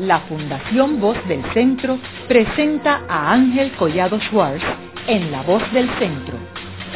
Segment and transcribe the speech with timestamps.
[0.00, 4.64] la Fundación Voz del Centro presenta a Ángel Collado Schwartz
[5.06, 6.38] en La Voz del Centro,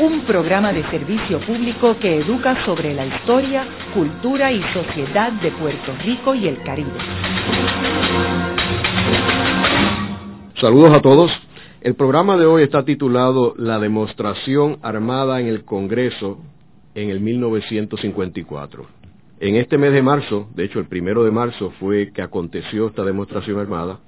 [0.00, 5.92] un programa de servicio público que educa sobre la historia, cultura y sociedad de Puerto
[6.02, 6.98] Rico y el Caribe.
[10.58, 11.30] Saludos a todos.
[11.82, 16.38] El programa de hoy está titulado La demostración armada en el Congreso
[16.94, 18.93] en el 1954.
[19.40, 23.04] En este mes de marzo, de hecho el primero de marzo fue que aconteció esta
[23.04, 23.98] demostración armada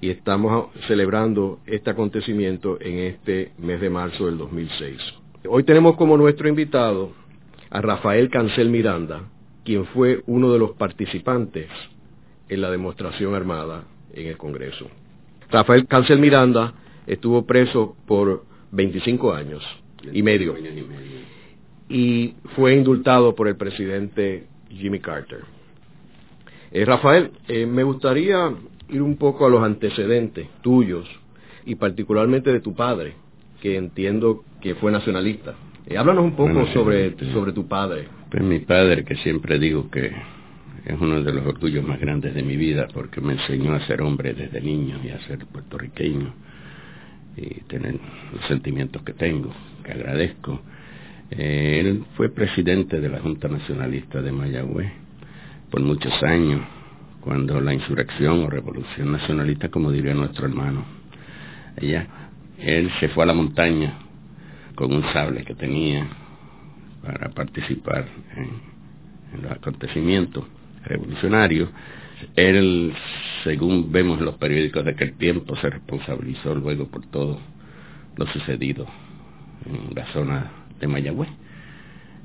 [0.00, 4.96] y estamos celebrando este acontecimiento en este mes de marzo del 2006.
[5.48, 7.12] Hoy tenemos como nuestro invitado
[7.70, 9.22] a Rafael Cancel Miranda,
[9.64, 11.66] quien fue uno de los participantes
[12.48, 13.82] en la demostración armada
[14.12, 14.86] en el Congreso.
[15.50, 16.74] Rafael Cancel Miranda
[17.08, 19.62] estuvo preso por 25 años
[20.12, 20.54] y medio
[21.88, 25.40] y fue indultado por el presidente Jimmy Carter.
[26.70, 28.52] Eh, Rafael, eh, me gustaría
[28.88, 31.08] ir un poco a los antecedentes tuyos
[31.64, 33.14] y particularmente de tu padre,
[33.60, 35.54] que entiendo que fue nacionalista.
[35.86, 38.08] Eh, háblanos un poco sobre, sobre tu padre.
[38.30, 40.12] Pues mi padre, que siempre digo que
[40.84, 44.02] es uno de los orgullos más grandes de mi vida, porque me enseñó a ser
[44.02, 46.32] hombre desde niño y a ser puertorriqueño
[47.36, 47.98] y tener
[48.32, 49.50] los sentimientos que tengo,
[49.84, 50.60] que agradezco.
[51.30, 54.90] Eh, él fue presidente de la Junta Nacionalista de Mayagüez
[55.70, 56.62] por muchos años,
[57.20, 60.84] cuando la insurrección o revolución nacionalista, como diría nuestro hermano,
[61.76, 62.06] ella,
[62.58, 63.98] él se fue a la montaña
[64.74, 66.08] con un sable que tenía
[67.02, 68.06] para participar
[68.36, 70.44] en, los acontecimientos
[70.84, 71.68] revolucionarios.
[72.34, 72.94] Él,
[73.44, 77.38] según vemos en los periódicos de aquel tiempo, se responsabilizó luego por todo
[78.16, 78.86] lo sucedido
[79.66, 81.28] en la zona de Mayagüez.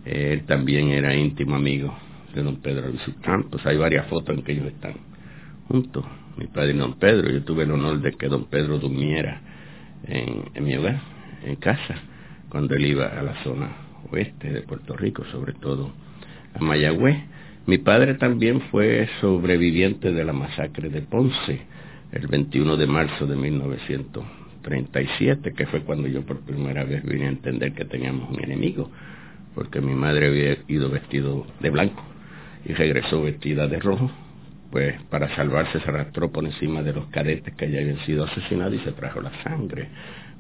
[0.06, 1.96] Él también era íntimo amigo
[2.34, 3.66] de don Pedro Luis Campos.
[3.66, 4.96] Hay varias fotos en que ellos están
[5.68, 6.04] juntos.
[6.38, 7.30] Mi padre y don Pedro.
[7.30, 9.42] Yo tuve el honor de que don Pedro durmiera
[10.06, 11.00] en, en mi hogar,
[11.44, 11.96] en casa,
[12.50, 13.70] cuando él iba a la zona
[14.12, 15.92] oeste de Puerto Rico, sobre todo
[16.54, 17.18] a Mayagüez.
[17.66, 21.62] Mi padre también fue sobreviviente de la masacre de Ponce
[22.12, 27.26] el 21 de marzo de 1900 37, que fue cuando yo por primera vez vine
[27.26, 28.90] a entender que teníamos un enemigo,
[29.54, 32.04] porque mi madre había ido vestido de blanco
[32.66, 34.10] y regresó vestida de rojo,
[34.72, 38.74] pues para salvarse se arrastró por encima de los cadetes que ya habían sido asesinados
[38.74, 39.90] y se trajo la sangre.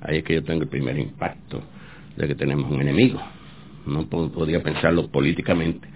[0.02, 1.62] Ahí es que yo tengo el primer impacto
[2.18, 3.22] de que tenemos un enemigo.
[3.86, 5.88] No podía pensarlo políticamente,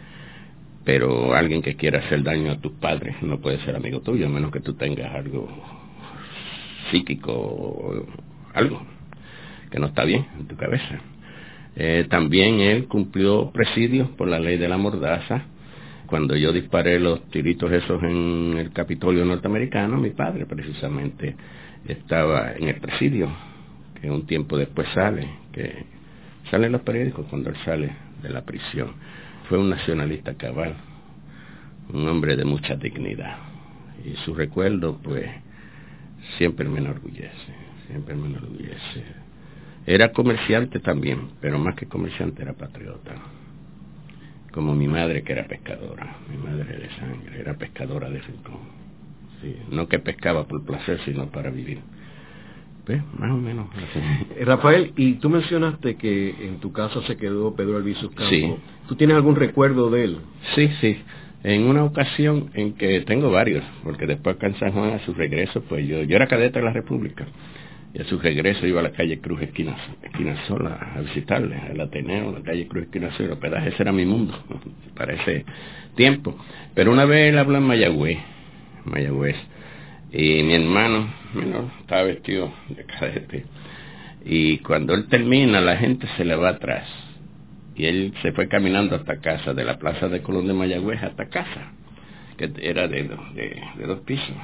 [0.83, 4.29] pero alguien que quiera hacer daño a tus padres no puede ser amigo tuyo, a
[4.29, 5.47] menos que tú tengas algo
[6.91, 8.05] psíquico o
[8.53, 8.81] algo
[9.69, 10.99] que no está bien en tu cabeza.
[11.75, 15.43] Eh, también él cumplió presidios por la ley de la mordaza.
[16.07, 21.35] Cuando yo disparé los tiritos esos en el Capitolio norteamericano, mi padre precisamente
[21.87, 23.29] estaba en el presidio,
[24.01, 25.85] que un tiempo después sale, que
[26.49, 27.91] sale en los periódicos cuando él sale
[28.23, 28.93] de la prisión.
[29.47, 30.75] Fue un nacionalista cabal,
[31.93, 33.37] un hombre de mucha dignidad.
[34.05, 35.29] Y su recuerdo, pues,
[36.37, 37.53] siempre me enorgullece,
[37.87, 39.03] siempre me enorgullece.
[39.85, 43.15] Era comerciante también, pero más que comerciante era patriota.
[44.51, 48.59] Como mi madre que era pescadora, mi madre de sangre, era pescadora de rincón.
[49.41, 51.79] Sí, no que pescaba por placer, sino para vivir.
[52.85, 53.67] Pues, más o menos.
[54.35, 58.29] Eh, Rafael, y tú mencionaste que en tu casa se quedó Pedro Albizu Campo.
[58.29, 58.55] Sí.
[58.87, 60.17] ¿Tú tienes algún recuerdo de él?
[60.55, 60.97] Sí, sí
[61.43, 65.13] en una ocasión en que tengo varios, porque después acá en San Juan a su
[65.13, 67.25] regreso, pues yo, yo era cadete de la República,
[67.93, 71.79] y a su regreso iba a la calle Cruz Esquina, Esquina Sola a visitarle, al
[71.79, 74.37] Ateneo, la calle Cruz Esquina Sola, el ese era mi mundo
[74.95, 75.45] para ese
[75.95, 76.35] tiempo.
[76.73, 78.17] Pero una vez él habló en Mayagüez,
[78.85, 79.37] Mayagüez,
[80.11, 83.45] y mi hermano menor estaba vestido de cadete,
[84.25, 87.06] y cuando él termina la gente se le va atrás
[87.77, 91.29] y él se fue caminando hasta casa, de la plaza de Colón de Mayagüez hasta
[91.29, 91.73] casa,
[92.35, 94.35] que era de, de, dos pisos.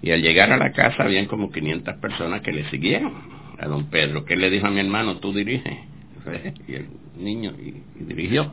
[0.00, 3.12] Y al llegar a la casa habían como 500 personas que le siguieron
[3.58, 5.76] a don Pedro, que le dijo a mi hermano, tú diriges.
[6.68, 8.52] Y el niño y, dirigió.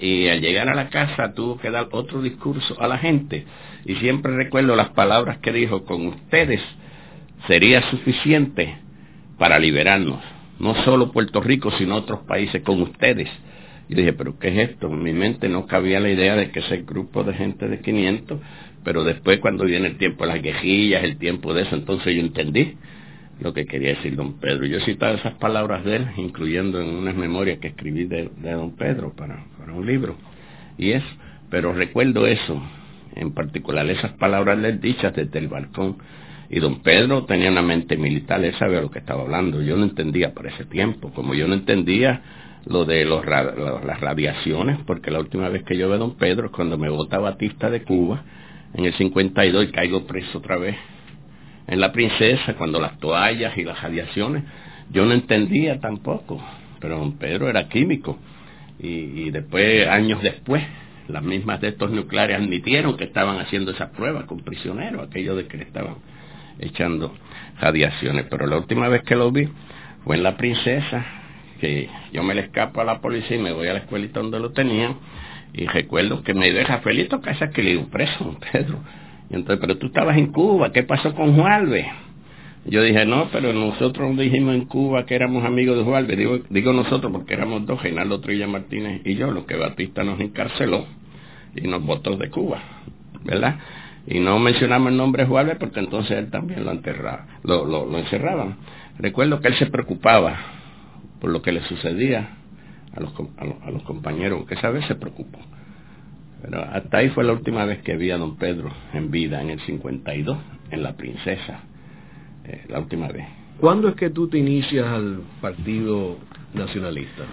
[0.00, 3.44] Y al llegar a la casa tuvo que dar otro discurso a la gente.
[3.84, 6.62] Y siempre recuerdo las palabras que dijo, con ustedes
[7.46, 8.76] sería suficiente
[9.36, 13.28] para liberarnos no solo Puerto Rico, sino otros países con ustedes.
[13.88, 14.86] Y dije, pero ¿qué es esto?
[14.86, 18.40] En mi mente no cabía la idea de que ese grupo de gente de 500,
[18.82, 22.20] pero después cuando viene el tiempo de las quejillas, el tiempo de eso, entonces yo
[22.20, 22.76] entendí
[23.40, 24.64] lo que quería decir don Pedro.
[24.66, 28.76] Yo he citado esas palabras de él, incluyendo en unas memorias que escribí de, don
[28.76, 30.16] Pedro para, para un libro.
[30.78, 31.02] Y es,
[31.50, 32.62] pero recuerdo eso,
[33.14, 35.96] en particular esas palabras les dichas desde el balcón.
[36.54, 39.60] Y don Pedro tenía una mente militar, él sabía lo que estaba hablando.
[39.60, 42.22] Yo no entendía por ese tiempo, como yo no entendía
[42.66, 46.52] lo de las radiaciones, porque la última vez que yo veo a don Pedro es
[46.52, 48.22] cuando me vota Batista de Cuba,
[48.72, 50.76] en el 52, y caigo preso otra vez
[51.66, 54.44] en la princesa, cuando las toallas y las radiaciones,
[54.92, 56.40] yo no entendía tampoco,
[56.78, 58.16] pero don Pedro era químico.
[58.78, 60.62] Y, después, años después,
[61.08, 65.48] las mismas de estos nucleares admitieron que estaban haciendo esas pruebas con prisioneros, aquello de
[65.48, 65.96] que estaban
[66.58, 67.12] echando
[67.60, 68.26] radiaciones.
[68.30, 69.48] Pero la última vez que lo vi
[70.04, 71.04] fue en la princesa,
[71.60, 74.40] que yo me le escapo a la policía y me voy a la escuelita donde
[74.40, 74.96] lo tenían,
[75.52, 78.78] y recuerdo que me deja Felito Casas que le digo, preso, Pedro.
[79.30, 81.86] Y entonces, pero tú estabas en Cuba, ¿qué pasó con Juárez?
[82.66, 86.16] Yo dije, no, pero nosotros dijimos en Cuba que éramos amigos de Juárez.
[86.16, 90.18] Digo, digo nosotros porque éramos dos, Reinaldo Trilla Martínez y yo, lo que Batista nos
[90.20, 90.86] encarceló
[91.54, 92.60] y nos votó de Cuba,
[93.22, 93.58] ¿verdad?
[94.06, 97.86] Y no mencionamos el nombre de Juárez porque entonces él también lo enterraba, lo, lo,
[97.86, 98.56] lo encerraban.
[98.98, 100.36] Recuerdo que él se preocupaba
[101.20, 102.36] por lo que le sucedía
[102.94, 105.38] a los, a los, compañeros, que esa vez se preocupó.
[106.42, 109.50] Pero hasta ahí fue la última vez que vi a don Pedro en vida, en
[109.50, 110.38] el 52,
[110.70, 111.60] en La Princesa,
[112.44, 113.26] eh, la última vez.
[113.58, 116.18] ¿Cuándo es que tú te inicias al Partido
[116.52, 117.24] Nacionalista?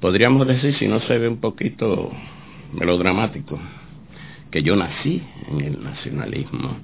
[0.00, 2.10] Podríamos decir, si no se ve un poquito
[2.72, 3.60] melodramático,
[4.50, 6.76] que yo nací en el nacionalismo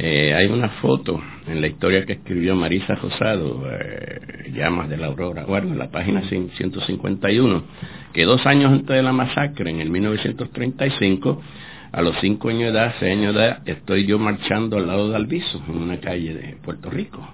[0.00, 5.08] eh, hay una foto en la historia que escribió Marisa Rosado, eh, Llamas de la
[5.08, 7.64] Aurora, bueno, en la página 151,
[8.12, 11.42] que dos años antes de la masacre, en el 1935,
[11.90, 15.10] a los cinco años de edad, seis años de edad, estoy yo marchando al lado
[15.10, 17.28] de Alviso, en una calle de Puerto Rico.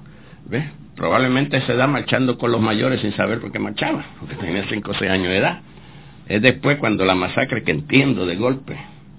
[0.47, 0.65] ¿Ves?
[0.97, 4.93] Probablemente se da marchando con los mayores sin saber por qué marchaba, porque tenía cinco
[4.93, 5.61] o seis años de edad.
[6.29, 8.79] Es después cuando la masacre, que entiendo de golpe,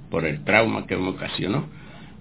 [0.10, 1.66] por el trauma que me ocasionó,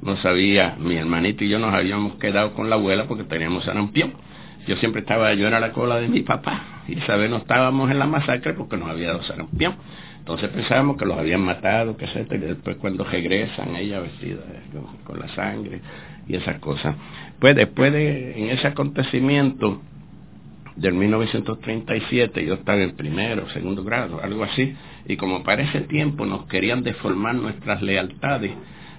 [0.03, 4.13] no sabía, mi hermanito y yo nos habíamos quedado con la abuela porque teníamos sarampión.
[4.67, 7.91] Yo siempre estaba, yo era la cola de mi papá, y esa vez no estábamos
[7.91, 9.77] en la masacre porque nos había dado sarampión.
[10.19, 14.41] Entonces pensábamos que los habían matado, que etcétera, y después cuando regresan, ella vestida
[15.05, 15.81] con, la sangre
[16.27, 16.97] y esas cosas.
[17.39, 19.83] Pues después de, en ese acontecimiento
[20.77, 24.75] del 1937, yo estaba en primero, segundo grado, algo así,
[25.07, 28.53] y como para ese tiempo nos querían deformar nuestras lealtades,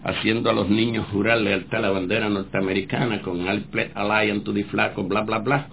[0.04, 4.64] haciendo a los niños jurar lealtad a la bandera norteamericana con I'll Alliance to the
[4.66, 5.68] flag, bla, bla, bla.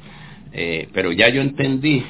[0.52, 2.02] Eh, pero ya yo entendí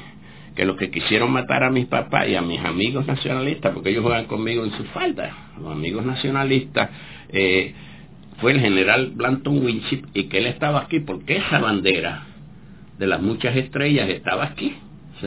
[0.55, 4.03] que los que quisieron matar a mis papás y a mis amigos nacionalistas, porque ellos
[4.03, 6.89] juegan conmigo en su falda, los amigos nacionalistas,
[7.29, 7.73] eh,
[8.39, 12.32] fue el general Blanton Winship y que él estaba aquí porque esa bandera
[13.03, 14.73] de las muchas estrellas estaba aquí.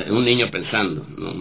[0.08, 1.34] un niño pensando, no,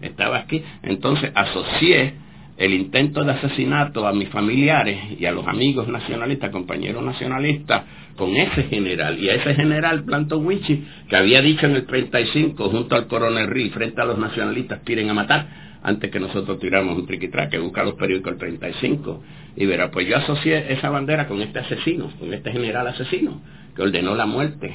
[0.00, 0.62] estaba aquí.
[0.84, 2.14] Entonces asocié
[2.56, 7.82] el intento de asesinato a mis familiares y a los amigos nacionalistas, compañeros nacionalistas,
[8.16, 12.68] con ese general, y a ese general Planto Wichi, que había dicho en el 35,
[12.68, 15.46] junto al coronel Reed, frente a los nacionalistas, tiren a matar,
[15.82, 19.20] antes que nosotros tiramos un triquitraque, que busca los periódicos del 35.
[19.56, 23.40] Y verá, pues yo asocié esa bandera con este asesino, con este general asesino,
[23.74, 24.72] que ordenó la muerte,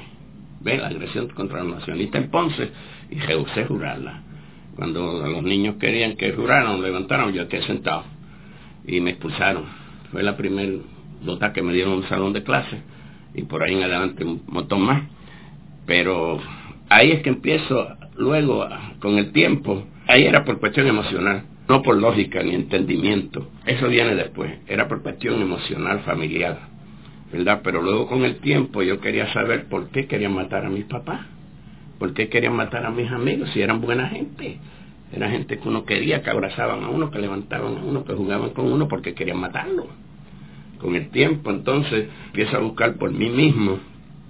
[0.75, 2.69] la agresión contra los nacionalistas en Ponce,
[3.09, 4.23] y rehusé jurarla.
[4.75, 8.03] Cuando los niños querían que juraran, levantaron, yo quedé sentado
[8.85, 9.65] y me expulsaron.
[10.11, 10.71] Fue la primera
[11.23, 12.81] nota que me dieron un salón de clase
[13.33, 15.03] y por ahí en adelante un montón más.
[15.85, 16.39] Pero
[16.89, 18.68] ahí es que empiezo luego
[18.99, 19.85] con el tiempo.
[20.07, 23.49] Ahí era por cuestión emocional, no por lógica ni entendimiento.
[23.65, 24.59] Eso viene después.
[24.68, 26.76] Era por cuestión emocional, familiar.
[27.31, 27.61] ¿Verdad?
[27.63, 31.21] Pero luego con el tiempo yo quería saber por qué querían matar a mis papás.
[31.99, 34.59] ¿Por qué querían matar a mis amigos si eran buena gente?
[35.11, 38.51] Era gente que uno quería, que abrazaban a uno, que levantaban a uno, que jugaban
[38.51, 39.87] con uno porque querían matarlo.
[40.79, 43.79] Con el tiempo entonces empiezo a buscar por mí mismo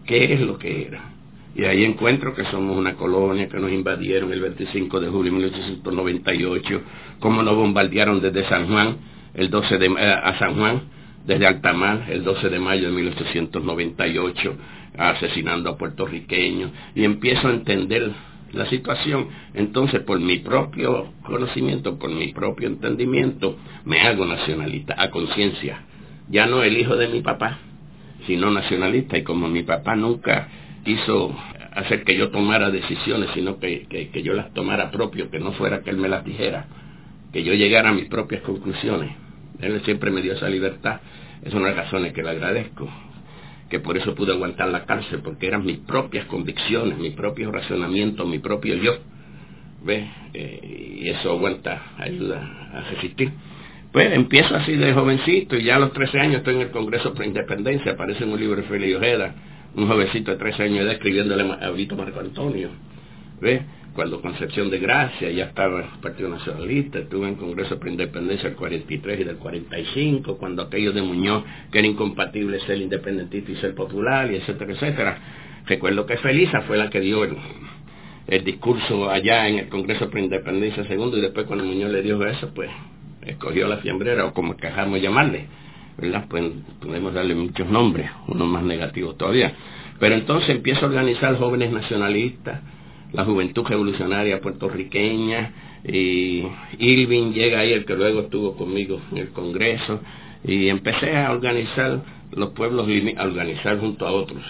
[0.05, 1.17] qué es lo que era.
[1.55, 5.37] Y ahí encuentro que somos una colonia que nos invadieron el 25 de julio de
[5.39, 6.81] 1898,
[7.19, 8.97] cómo nos bombardearon desde San Juan,
[9.33, 10.83] el 12 de, eh, a San Juan,
[11.27, 14.55] desde Altamar, el 12 de mayo de 1898,
[14.98, 18.12] asesinando a puertorriqueños y empiezo a entender
[18.53, 25.12] la situación, entonces por mi propio conocimiento, por mi propio entendimiento, me hago nacionalista, a
[25.12, 25.84] conciencia.
[26.29, 27.60] Ya no el hijo de mi papá,
[28.25, 29.17] sino nacionalista.
[29.17, 30.48] Y como mi papá nunca
[30.86, 31.36] quiso
[31.74, 35.81] hacer que yo tomara decisiones, sino que, que yo las tomara propio, que no fuera
[35.81, 36.67] que él me las dijera,
[37.34, 39.26] que yo llegara a mis propias conclusiones.
[39.59, 41.01] Él siempre me dio esa libertad.
[41.43, 42.89] Es una razones que le agradezco
[43.69, 48.25] que por eso pude aguantar la cárcel, porque eran mis propias convicciones, mi propio razonamiento,
[48.25, 48.97] mi propio yo.
[49.83, 50.07] ¿Ves?
[50.33, 53.31] Eh, y eso aguanta, ayuda a resistir.
[53.91, 56.71] Pues Pues empiezo así de jovencito y ya a los 13 años estoy en el
[56.71, 59.35] Congreso por Independencia, aparece en un libro de Félix Ojeda,
[59.75, 62.69] un jovencito de 13 años de edad escribiéndole a Vito Marco Antonio.
[63.41, 63.61] ¿Ves?
[63.97, 68.47] Cuando Concepción de Gracia ya estaba en el Partido Nacionalista, estuve en Congreso por Independencia
[68.47, 73.55] del 43 y del 45, cuando aquello de Muñoz, que era incompatible ser independentista y
[73.55, 75.17] ser popular, y etcétera, etcétera.
[75.65, 77.37] Recuerdo que Felisa fue la que dio el,
[78.27, 82.23] el discurso allá en el Congreso por Independencia segundo y después cuando Muñoz le dio
[82.23, 82.69] eso, pues
[83.25, 85.47] escogió la fiambrera o como quejamos llamarle,
[85.97, 86.25] ¿verdad?
[86.29, 86.43] Pues
[86.79, 89.55] podemos darle muchos nombres, uno más negativo todavía.
[89.99, 92.61] Pero entonces empiezo a organizar jóvenes nacionalistas,
[93.17, 95.51] la juventud revolucionaria puertorriqueña,
[95.83, 96.43] y
[96.77, 100.01] Irving llega ahí, el que luego estuvo conmigo en el Congreso,
[100.43, 104.43] y empecé a organizar los pueblos, a organizar junto a otros,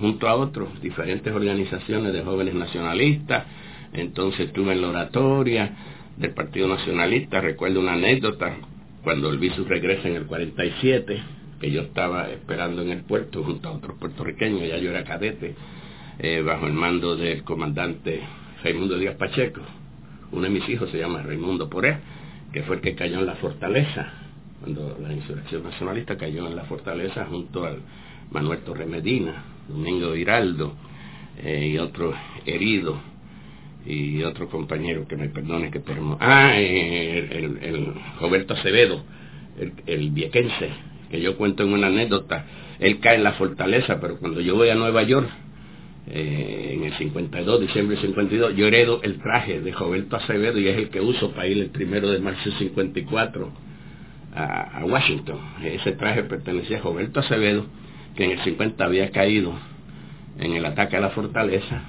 [0.00, 3.44] junto a otros, diferentes organizaciones de jóvenes nacionalistas,
[3.92, 5.76] entonces estuve en la oratoria,
[6.16, 7.40] del Partido Nacionalista.
[7.40, 8.56] Recuerdo una anécdota
[9.04, 11.22] cuando el visu regresa en el 47,
[11.60, 15.54] que yo estaba esperando en el puerto junto a otros puertorriqueños, ya yo era cadete,
[16.18, 18.20] eh, bajo el mando del comandante
[18.62, 19.60] Raimundo Díaz Pacheco.
[20.32, 21.98] Uno de mis hijos se llama Raimundo Poré,
[22.52, 24.12] que fue el que cayó en la fortaleza,
[24.60, 27.78] cuando la insurrección nacionalista cayó en la fortaleza junto al
[28.30, 30.74] Manuel Torre Medina, Domingo Hiraldo
[31.42, 32.98] eh, y otros heridos
[33.86, 36.18] y otro compañero que me perdone que tenemos.
[36.20, 39.02] Ah, el, Roberto Acevedo,
[39.86, 40.70] el, viequense,
[41.10, 42.44] que yo cuento en una anécdota.
[42.80, 45.28] Él cae en la fortaleza, pero cuando yo voy a Nueva York,
[46.10, 50.68] eh, en el 52, diciembre del 52, yo heredo el traje de Roberto Acevedo y
[50.68, 53.52] es el que uso para ir el primero de marzo del 54
[54.34, 55.38] a, Washington.
[55.62, 57.66] Ese traje pertenecía a Roberto Acevedo,
[58.16, 59.52] que en el 50 había caído
[60.38, 61.82] en el ataque a la fortaleza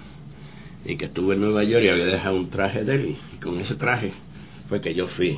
[0.85, 3.59] y que estuve en Nueva York y había dejado un traje de él y con
[3.59, 4.11] ese traje
[4.67, 5.37] fue que yo fui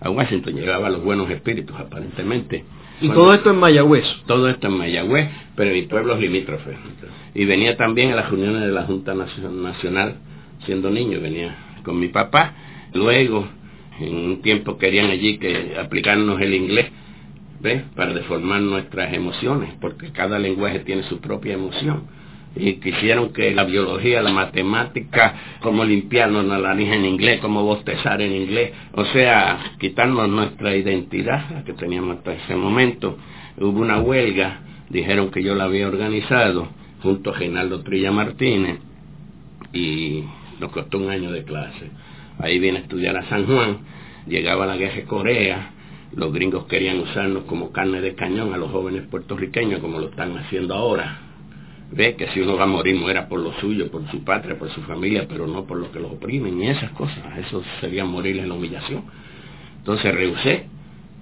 [0.00, 2.64] a Washington, llevaba los buenos espíritus aparentemente.
[3.00, 4.04] ¿Y todo esto en Mayagüez?
[4.26, 6.76] Todo esto en Mayagüez, pero en pueblos limítrofes.
[7.34, 10.16] Y venía también a las reuniones de la Junta Nacional,
[10.64, 12.54] siendo niño, venía con mi papá.
[12.92, 13.46] Luego,
[14.00, 16.86] en un tiempo querían allí que aplicarnos el inglés,
[17.60, 17.82] ¿ves?
[17.96, 22.23] Para deformar nuestras emociones, porque cada lenguaje tiene su propia emoción
[22.56, 28.20] y quisieron que la biología, la matemática, cómo limpiarnos la nariz en inglés, cómo bostezar
[28.22, 33.18] en inglés, o sea, quitarnos nuestra identidad, que teníamos hasta ese momento.
[33.56, 36.68] Hubo una huelga, dijeron que yo la había organizado
[37.02, 38.78] junto a Reinaldo Trilla Martínez
[39.72, 40.22] y
[40.60, 41.90] nos costó un año de clase.
[42.38, 43.78] Ahí vine a estudiar a San Juan,
[44.28, 45.70] llegaba la guerra de Corea,
[46.14, 50.36] los gringos querían usarnos como carne de cañón a los jóvenes puertorriqueños como lo están
[50.38, 51.23] haciendo ahora
[51.94, 54.70] ve que si uno va a morir muera por lo suyo, por su patria, por
[54.70, 57.38] su familia, pero no por lo que los oprimen y esas cosas.
[57.38, 59.04] Eso sería morir en la humillación.
[59.78, 60.66] Entonces rehusé,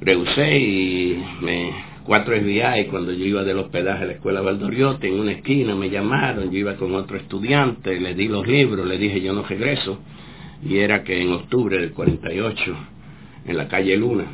[0.00, 5.20] rehusé y me cuatro y cuando yo iba del hospedaje a la escuela Valdoriote, en
[5.20, 9.20] una esquina me llamaron, yo iba con otro estudiante, le di los libros, le dije
[9.20, 9.98] yo no regreso,
[10.64, 12.76] y era que en octubre del 48,
[13.46, 14.26] en la calle Luna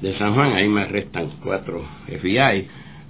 [0.00, 2.68] de San Juan, ahí me arrestan cuatro FBI,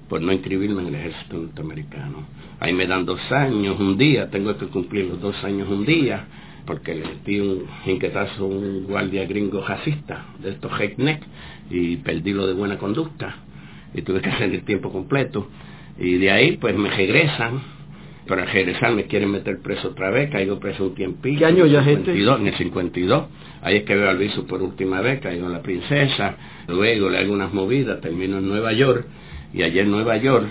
[0.09, 2.27] por no inscribirme en el ejército norteamericano.
[2.61, 6.27] Ahí me dan dos años, un día, tengo que cumplir los dos años un día,
[6.67, 11.23] porque le di un inquietazo a un guardia gringo racista, de estos neck
[11.71, 13.37] y perdí lo de buena conducta,
[13.95, 15.49] y tuve que hacer el tiempo completo.
[15.99, 17.61] Y de ahí, pues me regresan,
[18.27, 21.39] para regresar me quieren meter preso otra vez, caigo preso un tiempito.
[21.39, 22.13] ¿Qué año ya gente?
[22.13, 23.25] En el 52.
[23.63, 26.37] Ahí es que veo al viso por última vez, caigo en la princesa,
[26.69, 29.07] luego le hago unas movidas, termino en Nueva York,
[29.53, 30.47] y en Nueva York,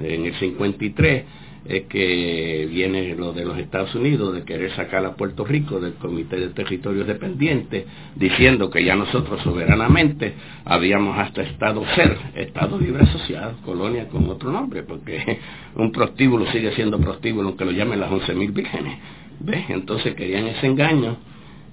[0.00, 1.24] en el 53,
[1.64, 5.94] es que viene lo de los Estados Unidos de querer sacar a Puerto Rico del
[5.94, 7.84] Comité de Territorios Dependientes,
[8.16, 14.50] diciendo que ya nosotros soberanamente habíamos hasta Estado ser, Estado Libre Asociado, colonia con otro
[14.50, 15.38] nombre, porque
[15.76, 18.98] un prostíbulo sigue siendo prostíbulo aunque lo llamen las 11.000 vírgenes.
[19.40, 19.64] ¿Ves?
[19.68, 21.16] Entonces querían ese engaño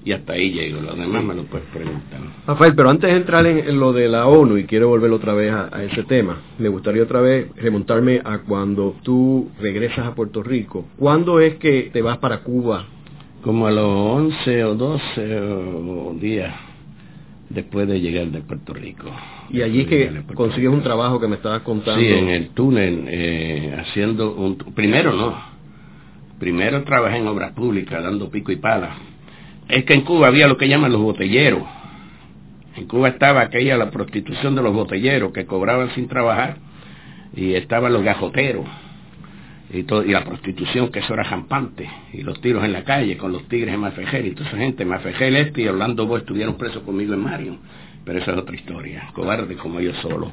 [0.07, 2.21] y hasta ahí llego, lo demás me lo puedes preguntar.
[2.47, 5.51] Rafael, pero antes de entrar en, lo de la ONU y quiero volver otra vez
[5.51, 10.85] a, ese tema, me gustaría otra vez remontarme a cuando tú regresas a Puerto Rico.
[10.95, 12.85] ¿Cuándo es que te vas para Cuba?
[13.41, 16.55] Como a los 11 o 12 días
[17.49, 19.11] después de llegar de Puerto Rico.
[19.49, 21.99] Y allí es que consigues un trabajo que me estabas contando.
[21.99, 24.57] Sí, en el túnel, eh, haciendo un...
[24.73, 25.35] Primero no.
[26.39, 28.95] Primero trabajé en obras públicas, dando pico y pala
[29.69, 31.63] es que en Cuba había lo que llaman los botelleros.
[32.75, 36.57] En Cuba estaba aquella la prostitución de los botelleros que cobraban sin trabajar
[37.35, 38.65] y estaban los gajoteros
[39.71, 43.17] y, todo, y la prostitución que eso era jampante y los tiros en la calle
[43.17, 46.55] con los tigres en Mafejel y toda esa gente, Mafejel este y Orlando Boy estuvieron
[46.55, 47.57] presos conmigo en Mario
[48.07, 49.09] pero esa es otra historia.
[49.13, 50.31] Cobarde como yo solo.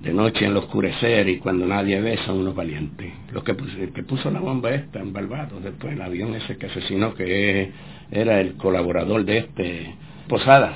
[0.00, 3.12] De noche en el oscurecer y cuando nadie ve son unos valientes.
[3.30, 6.66] Los que, el que puso la bomba esta en Barbados, después el avión ese que
[6.66, 7.70] asesinó, que
[8.10, 9.94] era el colaborador de este
[10.28, 10.72] Posada.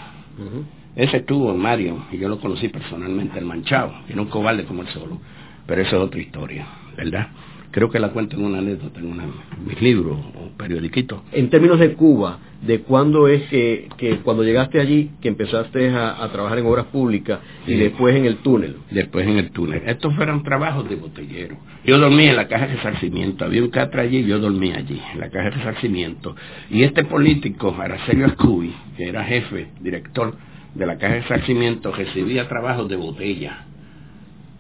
[0.95, 4.83] Ese estuvo en Mario, y yo lo conocí personalmente, el manchado, era un cobarde como
[4.83, 5.21] él solo.
[5.67, 6.67] Pero eso es otra historia,
[6.97, 7.29] ¿verdad?
[7.71, 9.19] Creo que la cuento en una anécdota, en,
[9.67, 11.21] mis libros o periodiquitos.
[11.33, 13.89] En términos de Cuba, ¿de cuándo es que,
[14.23, 18.77] cuando llegaste allí, que empezaste a, trabajar en obras públicas y después en el túnel?
[18.91, 19.83] Después en el túnel.
[19.87, 21.57] Estos fueron trabajos de botellero.
[21.85, 25.21] Yo dormí en la caja de resarcimiento, había un catra allí, yo dormí allí, en
[25.21, 26.35] la caja de resarcimiento.
[26.71, 30.35] Y este político, Aracelio Escubi, que era jefe, director
[30.75, 33.65] de la caja de resarcimiento, recibía trabajos de botella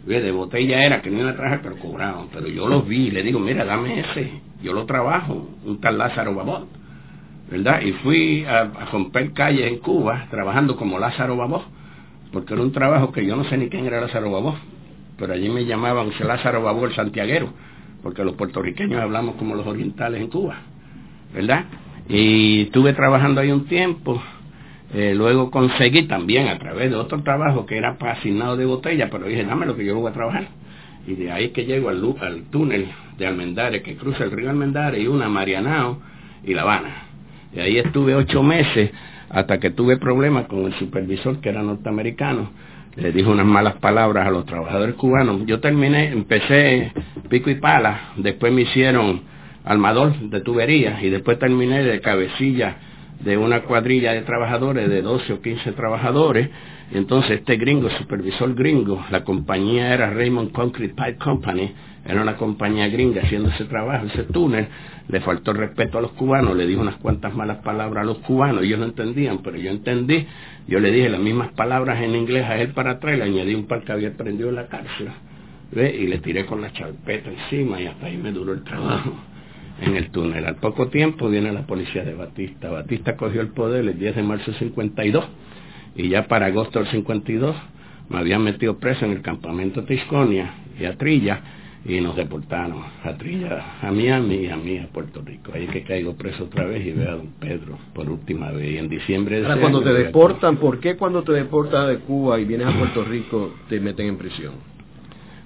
[0.08, 2.28] de botella era que no iba a trabajar, pero cobraban.
[2.32, 6.34] Pero yo los vi le digo, mira, dame ese, yo lo trabajo, un tal Lázaro
[6.34, 6.68] Babot,
[7.50, 7.82] ¿verdad?
[7.82, 11.64] Y fui a, romper calles en Cuba trabajando como Lázaro Babot,
[12.32, 14.56] porque era un trabajo que yo no sé ni quién era Lázaro Babot,
[15.18, 17.50] pero allí me llamaban Lázaro Babot el santiaguero,
[18.02, 20.56] porque los puertorriqueños hablamos como los orientales en Cuba,
[21.34, 21.66] ¿verdad?
[22.08, 24.22] Y estuve trabajando ahí un tiempo,
[24.95, 29.26] eh, luego conseguí también a través de otro trabajo que era asignado de botella, pero
[29.26, 30.49] dije, dame lo que yo lo voy a trabajar.
[31.07, 35.02] Y de ahí que llego al, al túnel de Almendares, que cruza el río Almendares,
[35.02, 35.99] y una Marianao
[36.45, 37.02] y La Habana.
[37.54, 38.90] Y ahí estuve ocho meses
[39.30, 42.50] hasta que tuve problemas con el supervisor que era norteamericano.
[42.97, 45.45] Le dijo unas malas palabras a los trabajadores cubanos.
[45.47, 46.92] Yo terminé, empecé
[47.28, 49.21] pico y pala, después me hicieron
[49.64, 52.76] armador de tuberías y después terminé de cabecilla
[53.20, 56.50] de una cuadrilla de trabajadores, de 12 o 15 trabajadores,
[56.92, 61.72] entonces este gringo, supervisor gringo, la compañía era Raymond Concrete Pipe Company,
[62.06, 64.68] era una compañía gringa haciendo ese trabajo, ese túnel,
[65.08, 68.62] le faltó respeto a los cubanos, le dijo unas cuantas malas palabras a los cubanos,
[68.62, 70.26] ellos no entendían, pero yo entendí,
[70.66, 73.66] yo le dije las mismas palabras en inglés a él para atrás, le añadí un
[73.66, 75.08] par que había aprendido en la cárcel,
[75.72, 79.12] y le tiré con la charpeta encima y hasta ahí me duró el trabajo
[79.80, 80.47] en el túnel.
[80.47, 82.71] Al poco tiempo viene la policía de Batista.
[82.71, 85.25] Batista cogió el poder el 10 de marzo del 52
[85.97, 87.56] y ya para agosto del 52
[88.08, 91.43] me habían metido preso en el campamento Tisconia y a Trilla
[91.84, 95.52] y nos deportaron a Trilla, a Miami y a mí a Puerto Rico.
[95.54, 98.73] Ahí es que caigo preso otra vez y veo a don Pedro por última vez.
[98.73, 102.41] Y en diciembre de Ahora, cuando te deportan, ¿por qué cuando te deportan de Cuba
[102.41, 104.54] y vienes a Puerto Rico te meten en prisión?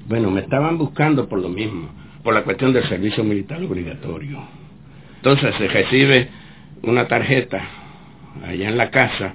[0.09, 4.43] Bueno, me estaban buscando por lo mismo por la cuestión del servicio militar obligatorio.
[5.17, 6.29] Entonces se recibe
[6.83, 7.63] una tarjeta
[8.45, 9.35] allá en la casa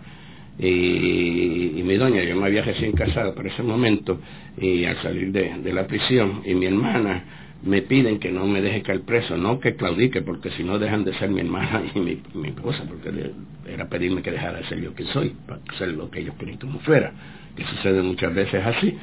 [0.60, 4.20] y, mi doña, yo me había recién casado para ese momento
[4.58, 7.24] y al salir de, la prisión y mi hermana
[7.64, 11.04] me piden que no me deje caer preso, no que claudique, porque si no dejan
[11.04, 13.32] de ser mi hermana y mi, mi esposa, porque
[13.68, 16.58] era pedirme que dejara de ser yo que soy, para ser lo que ellos querían
[16.58, 17.12] que fuera,
[17.56, 18.98] que sucede muchas veces así.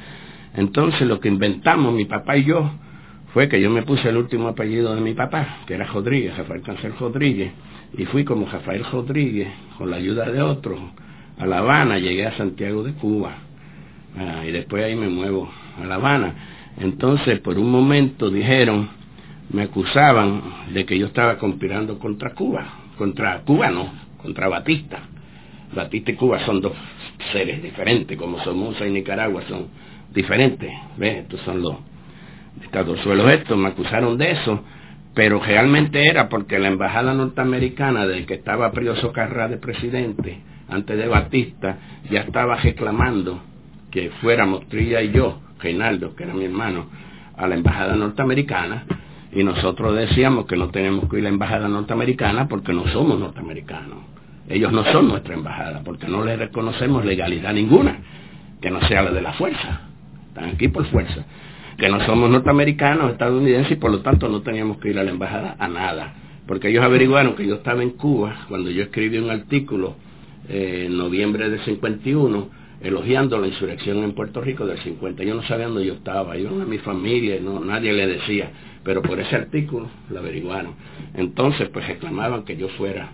[0.55, 2.71] Entonces lo que inventamos mi papá y yo
[3.35, 6.61] fue que yo me puse el último apellido de mi papá, que era Rodríguez, Rafael
[6.61, 7.51] Cancel Rodríguez,
[7.97, 10.79] y fui como Rafael Rodríguez, con la ayuda de otros,
[11.37, 13.35] a La Habana, llegué a Santiago de Cuba,
[14.17, 16.33] ah, y después ahí me muevo a La Habana.
[16.79, 18.87] Entonces, por un momento dijeron,
[19.49, 20.41] me acusaban
[20.73, 22.65] de que yo estaba conspirando contra Cuba,
[22.97, 25.09] contra Cuba no, contra Batista.
[25.75, 26.71] Batista y Cuba son dos
[27.33, 29.67] seres diferentes, como Somoza y Nicaragua son
[30.13, 31.23] diferentes, ¿ves?
[31.23, 31.94] Estos son los
[33.03, 34.63] suelo esto, me acusaron de eso,
[35.13, 40.39] pero realmente era porque la embajada norteamericana del que estaba Prio Socarrá de presidente,
[40.69, 41.77] antes de Batista,
[42.09, 43.41] ya estaba reclamando
[43.91, 46.87] que fuéramos Trilla y yo, Reinaldo, que era mi hermano,
[47.37, 48.85] a la embajada norteamericana,
[49.31, 53.19] y nosotros decíamos que no tenemos que ir a la embajada norteamericana porque no somos
[53.19, 53.99] norteamericanos.
[54.47, 57.97] Ellos no son nuestra embajada porque no les reconocemos legalidad ninguna,
[58.61, 59.81] que no sea la de la fuerza.
[60.29, 61.25] Están aquí por fuerza
[61.77, 65.11] que no somos norteamericanos, estadounidenses, y por lo tanto no teníamos que ir a la
[65.11, 66.13] embajada a nada.
[66.47, 69.95] Porque ellos averiguaron que yo estaba en Cuba cuando yo escribí un artículo
[70.47, 75.23] eh, en noviembre del 51 elogiando la insurrección en Puerto Rico del 50.
[75.23, 78.51] Yo no sabía dónde yo estaba, yo no a mi familia, no, nadie le decía,
[78.83, 80.73] pero por ese artículo lo averiguaron.
[81.15, 83.11] Entonces, pues reclamaban que yo fuera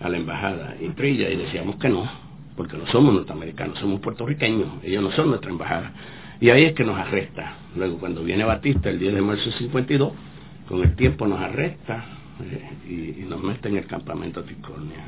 [0.00, 2.08] a la embajada y Trilla y decíamos que no,
[2.56, 5.92] porque no somos norteamericanos, somos puertorriqueños, ellos no son nuestra embajada.
[6.40, 7.54] Y ahí es que nos arresta.
[7.76, 10.12] Luego cuando viene Batista el 10 de marzo de 52,
[10.68, 12.04] con el tiempo nos arresta
[12.42, 15.04] eh, y, nos mete en el campamento Ticornia.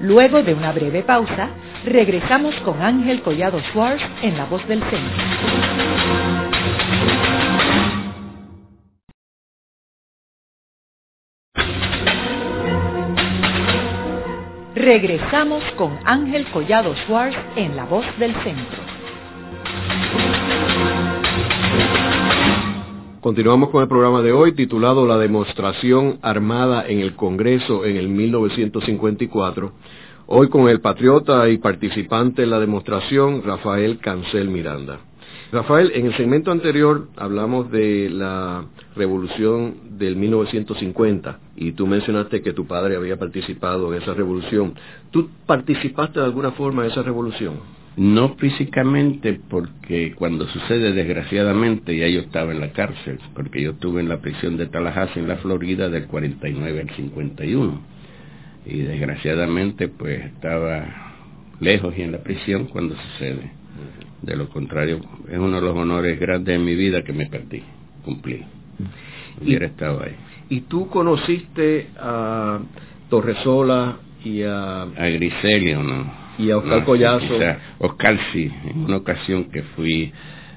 [0.00, 1.48] Luego de una breve pausa,
[1.84, 6.53] regresamos con Ángel Collado Schwartz en La Voz del Centro.
[14.84, 18.82] Regresamos con Ángel Collado Schwartz en La Voz del Centro.
[23.22, 28.10] Continuamos con el programa de hoy titulado La demostración armada en el Congreso en el
[28.10, 29.72] 1954.
[30.26, 34.98] Hoy con el patriota y participante en la demostración, Rafael Cancel Miranda.
[35.54, 38.64] Rafael, en el segmento anterior hablamos de la
[38.96, 44.74] revolución del 1950 y tú mencionaste que tu padre había participado en esa revolución.
[45.12, 47.60] ¿Tú participaste de alguna forma en esa revolución?
[47.96, 54.00] No físicamente porque cuando sucede desgraciadamente ya yo estaba en la cárcel, porque yo estuve
[54.00, 57.80] en la prisión de Tallahassee en la Florida del 49 al 51
[58.66, 60.84] y desgraciadamente pues estaba
[61.60, 63.63] lejos y en la prisión cuando sucede.
[64.24, 67.62] De lo contrario, es uno de los honores grandes de mi vida que me perdí,
[68.04, 68.42] cumplí.
[69.40, 70.14] Hubiera estado ahí.
[70.48, 72.60] ¿Y tú conociste a
[73.10, 74.82] Torresola y a...
[74.82, 76.24] A Griselio, ¿no?
[76.38, 77.38] y a Oscar Collazo.
[77.78, 80.12] Oscar sí, en una ocasión que fui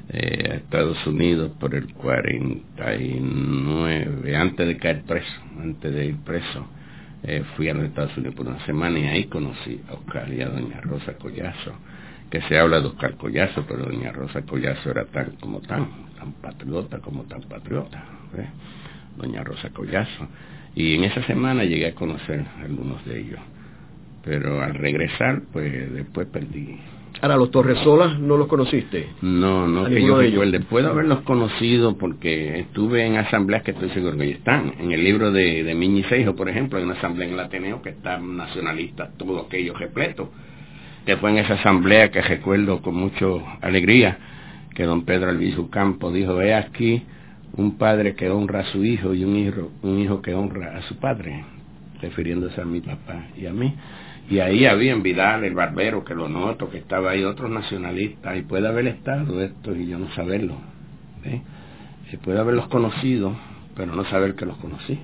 [0.10, 6.66] eh, a Estados Unidos por el 49, antes de caer preso, antes de ir preso,
[7.24, 10.42] eh, fui a los Estados Unidos por una semana y ahí conocí a Oscar y
[10.42, 11.74] a doña Rosa Collazo,
[12.30, 15.88] que se habla de Oscar Collazo, pero doña Rosa Collazo era tan como tan,
[16.18, 18.04] tan patriota como tan patriota,
[19.16, 20.28] doña Rosa Collazo.
[20.76, 23.40] Y en esa semana llegué a conocer a algunos de ellos
[24.28, 26.78] pero al regresar, pues después perdí.
[27.22, 29.08] Ahora, ¿los Torresolas no los conociste?
[29.22, 30.60] No, no, que yo recuerde.
[30.60, 34.74] Puedo haberlos conocido porque estuve en asambleas que estoy seguro que están.
[34.80, 37.82] En el libro de, de Miñi Seijo, por ejemplo, hay una asamblea en el Ateneo
[37.82, 40.30] que está nacionalista, todo aquello repleto.
[41.08, 43.26] Que fue en esa asamblea que recuerdo con mucha
[43.62, 44.18] alegría
[44.76, 47.02] que don Pedro Albizu Campo dijo, ve aquí
[47.54, 50.82] un padre que honra a su hijo y un hijo, un hijo que honra a
[50.82, 51.46] su padre,
[52.02, 53.74] refiriéndose a mi papá y a mí.
[54.30, 58.38] Y ahí había en Vidal, el barbero, que lo noto, que estaba ahí otros nacionalistas,
[58.38, 60.58] y puede haber estado esto y yo no saberlo.
[62.12, 63.34] Se puede haberlos conocido,
[63.78, 65.00] pero no saber que los conocí.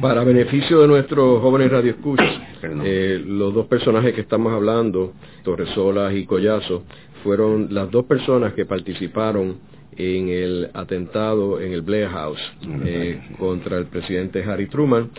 [0.00, 6.24] Para beneficio de nuestros jóvenes radioescuchas, eh, los dos personajes que estamos hablando, Torresolas y
[6.24, 6.84] Collazo,
[7.22, 9.58] fueron las dos personas que participaron
[9.96, 12.40] en el atentado en el Blair House
[12.84, 15.10] eh, contra el presidente Harry Truman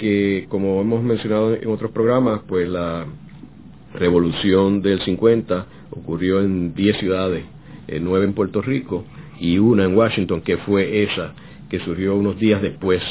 [0.00, 3.04] que como hemos mencionado en otros programas, pues la
[3.92, 7.44] revolución del 50 ocurrió en 10 ciudades,
[7.86, 9.04] en 9 en Puerto Rico
[9.38, 11.34] y una en Washington, que fue esa,
[11.68, 13.02] que surgió unos días después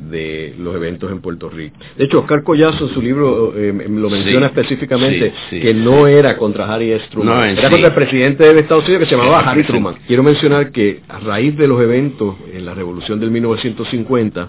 [0.00, 1.76] de los eventos en Puerto Rico.
[1.96, 6.72] De hecho, Oscar Collazo en su libro eh, lo menciona específicamente que no era contra
[6.72, 7.06] Harry S.
[7.10, 9.96] Truman, era contra el presidente de Estados Unidos que se llamaba Harry Truman.
[10.06, 14.48] Quiero mencionar que a raíz de los eventos en la revolución del 1950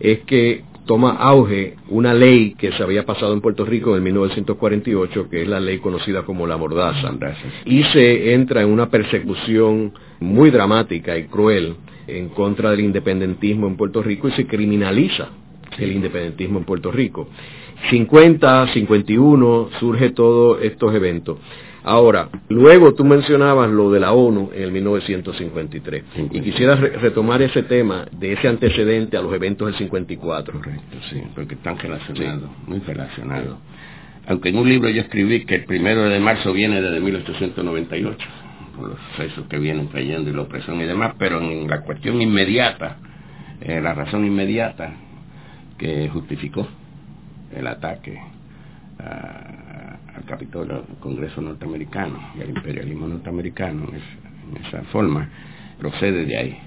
[0.00, 5.28] es que toma auge una ley que se había pasado en Puerto Rico en 1948,
[5.28, 7.12] que es la ley conocida como la mordaza,
[7.66, 11.76] y se entra en una persecución muy dramática y cruel
[12.08, 15.28] en contra del independentismo en Puerto Rico y se criminaliza
[15.78, 17.28] el independentismo en Puerto Rico.
[17.90, 21.38] 50, 51, surge todos estos eventos.
[21.84, 27.62] Ahora, luego tú mencionabas lo de la ONU en el 1953 y quisiera retomar ese
[27.62, 30.54] tema de ese antecedente a los eventos del 54.
[30.58, 33.58] Correcto, sí, porque están relacionados, muy relacionados.
[34.26, 38.28] Aunque en un libro yo escribí que el primero de marzo viene desde 1898,
[38.78, 42.22] por los sucesos que vienen trayendo y la opresión y demás, pero en la cuestión
[42.22, 42.96] inmediata,
[43.60, 44.92] eh, la razón inmediata
[45.76, 46.66] que justificó
[47.54, 48.18] el ataque
[48.98, 55.28] al Capitolio, al Congreso norteamericano y al imperialismo norteamericano en esa forma,
[55.78, 56.58] procede de ahí.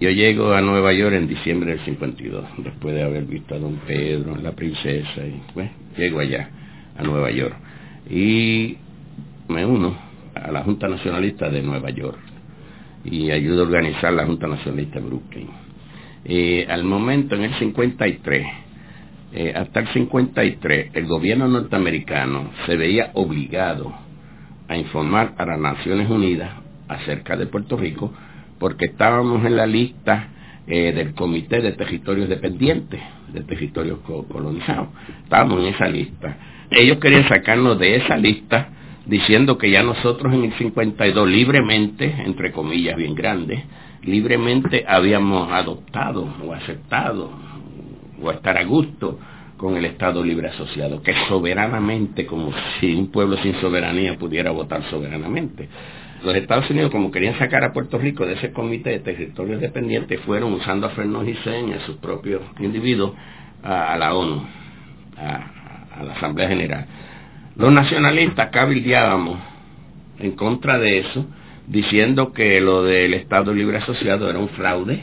[0.00, 3.76] Yo llego a Nueva York en diciembre del 52, después de haber visto a don
[3.86, 6.50] Pedro, la princesa, y pues llego allá,
[6.96, 7.56] a Nueva York.
[8.08, 8.76] Y
[9.48, 12.18] me uno a la Junta Nacionalista de Nueva York
[13.04, 15.48] y ayudo a organizar la Junta Nacionalista de Brooklyn.
[16.24, 18.46] Y al momento, en el 53,
[19.32, 23.94] eh, hasta el 53 el gobierno norteamericano se veía obligado
[24.68, 26.50] a informar a las Naciones Unidas
[26.88, 28.12] acerca de Puerto Rico
[28.58, 30.28] porque estábamos en la lista
[30.66, 33.00] eh, del Comité de Territorios Dependientes,
[33.32, 34.88] de territorios colonizados.
[35.24, 36.36] Estábamos en esa lista.
[36.70, 38.68] Ellos querían sacarnos de esa lista
[39.08, 43.64] diciendo que ya nosotros en el 52 libremente, entre comillas bien grandes,
[44.02, 47.30] libremente habíamos adoptado o aceptado
[48.22, 49.18] o estar a gusto
[49.56, 54.84] con el Estado libre asociado, que soberanamente, como si un pueblo sin soberanía pudiera votar
[54.84, 55.68] soberanamente.
[56.22, 60.20] Los Estados Unidos, como querían sacar a Puerto Rico de ese comité de territorios dependientes,
[60.20, 63.12] fueron usando a Fernández y a sus propios individuos,
[63.62, 64.42] a, la ONU,
[65.16, 66.86] a, a la Asamblea General.
[67.58, 69.40] Los nacionalistas cabildeábamos
[70.20, 71.26] en contra de eso,
[71.66, 75.02] diciendo que lo del Estado Libre Asociado era un fraude,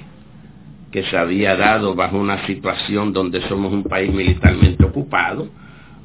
[0.89, 5.49] que se había dado bajo una situación donde somos un país militarmente ocupado,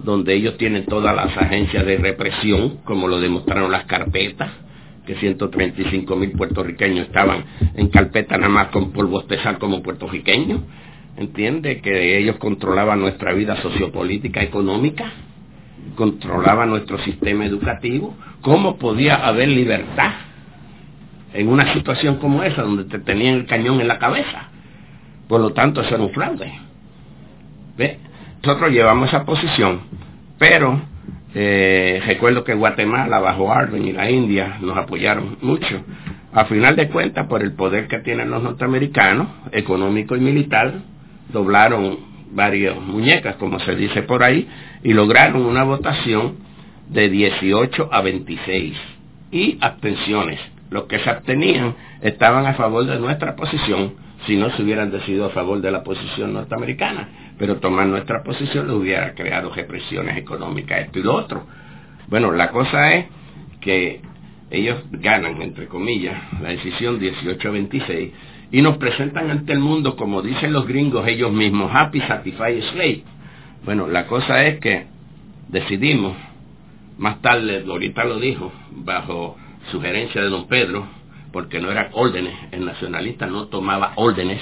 [0.03, 4.51] donde ellos tienen todas las agencias de represión, como lo demostraron las carpetas,
[5.07, 7.45] que 135 mil puertorriqueños estaban
[7.77, 10.63] en carpeta nada más con polvo de sal como puertorriqueños,
[11.17, 15.13] entiende que ellos controlaban nuestra vida sociopolítica, económica,
[15.95, 20.13] controlaban nuestro sistema educativo, ¿cómo podía haber libertad
[21.33, 24.49] en una situación como esa, donde te tenían el cañón en la cabeza?
[25.29, 26.53] Por lo tanto, eso era un fraude.
[27.77, 27.99] ¿Ve?
[28.43, 29.81] Nosotros llevamos esa posición,
[30.39, 30.81] pero
[31.35, 35.83] eh, recuerdo que Guatemala, bajo Arden y la India nos apoyaron mucho.
[36.33, 40.73] A final de cuentas, por el poder que tienen los norteamericanos, económico y militar,
[41.33, 44.49] doblaron varias muñecas, como se dice por ahí,
[44.83, 46.37] y lograron una votación
[46.89, 48.77] de 18 a 26
[49.33, 50.41] y abstenciones.
[50.71, 53.95] Los que se abstenían estaban a favor de nuestra posición
[54.27, 57.09] si no se hubieran decidido a favor de la posición norteamericana.
[57.39, 61.47] Pero tomar nuestra posición le hubiera creado represiones económicas, esto y lo otro.
[62.09, 63.07] Bueno, la cosa es
[63.61, 64.03] que
[64.51, 68.13] ellos ganan, entre comillas, la decisión 18 a 26
[68.53, 73.05] y nos presentan ante el mundo, como dicen los gringos ellos mismos, happy, satisfied, slave.
[73.65, 74.87] Bueno, la cosa es que
[75.49, 76.17] decidimos,
[76.99, 79.37] más tarde, ahorita lo dijo, bajo
[79.71, 80.87] sugerencia de don Pedro,
[81.33, 84.41] porque no eran órdenes, el nacionalista no tomaba órdenes,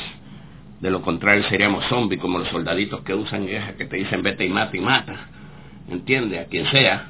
[0.80, 4.46] de lo contrario seríamos zombies como los soldaditos que usan guerra, que te dicen vete
[4.46, 5.28] y mata y mata,
[5.90, 6.38] ¿entiende?
[6.38, 7.08] A quien sea,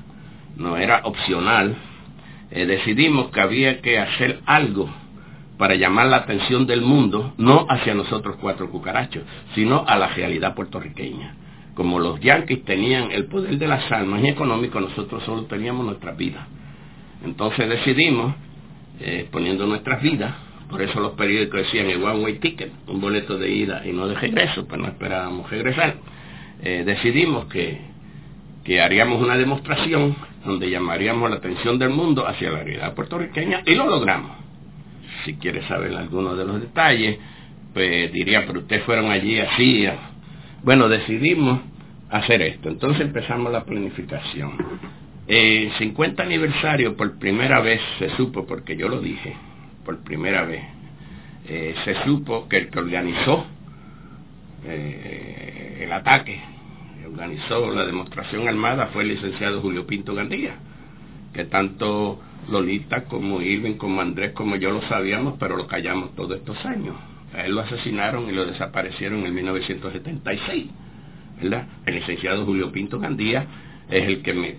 [0.57, 1.77] no era opcional.
[2.51, 4.89] Eh, decidimos que había que hacer algo
[5.59, 10.55] para llamar la atención del mundo, no hacia nosotros cuatro cucarachos, sino a la realidad
[10.55, 11.35] puertorriqueña.
[11.75, 16.13] Como los yanquis tenían el poder de las almas y económico, nosotros solo teníamos nuestra
[16.13, 16.47] vida.
[17.25, 18.35] Entonces decidimos,
[19.01, 20.33] eh, poniendo nuestras vidas,
[20.71, 24.07] por eso los periódicos decían el one way ticket, un boleto de ida y no
[24.07, 25.97] de regreso, pues no esperábamos regresar.
[26.63, 27.81] Eh, decidimos que,
[28.65, 33.75] que haríamos una demostración donde llamaríamos la atención del mundo hacia la realidad puertorriqueña y
[33.75, 34.48] lo logramos
[35.29, 37.19] si quiere saber algunos de los detalles,
[37.75, 39.87] pues diría, pero ustedes fueron allí así.
[40.63, 41.61] Bueno, decidimos
[42.09, 42.71] hacer esto.
[42.71, 44.53] Entonces empezamos la planificación.
[45.27, 49.37] El 50 aniversario, por primera vez se supo, porque yo lo dije,
[49.85, 50.63] por primera vez,
[51.47, 53.45] eh, se supo que el que organizó
[54.65, 56.41] eh, el ataque,
[57.07, 60.57] organizó la demostración armada fue el licenciado Julio Pinto Gandía,
[61.35, 66.39] que tanto Lolita, como Irving, como Andrés, como yo lo sabíamos, pero lo callamos todos
[66.39, 66.97] estos años.
[67.35, 70.67] A él lo asesinaron y lo desaparecieron en 1976.
[71.41, 71.67] ¿verdad?
[71.87, 73.47] El licenciado Julio Pinto Gandía
[73.89, 74.57] es el que me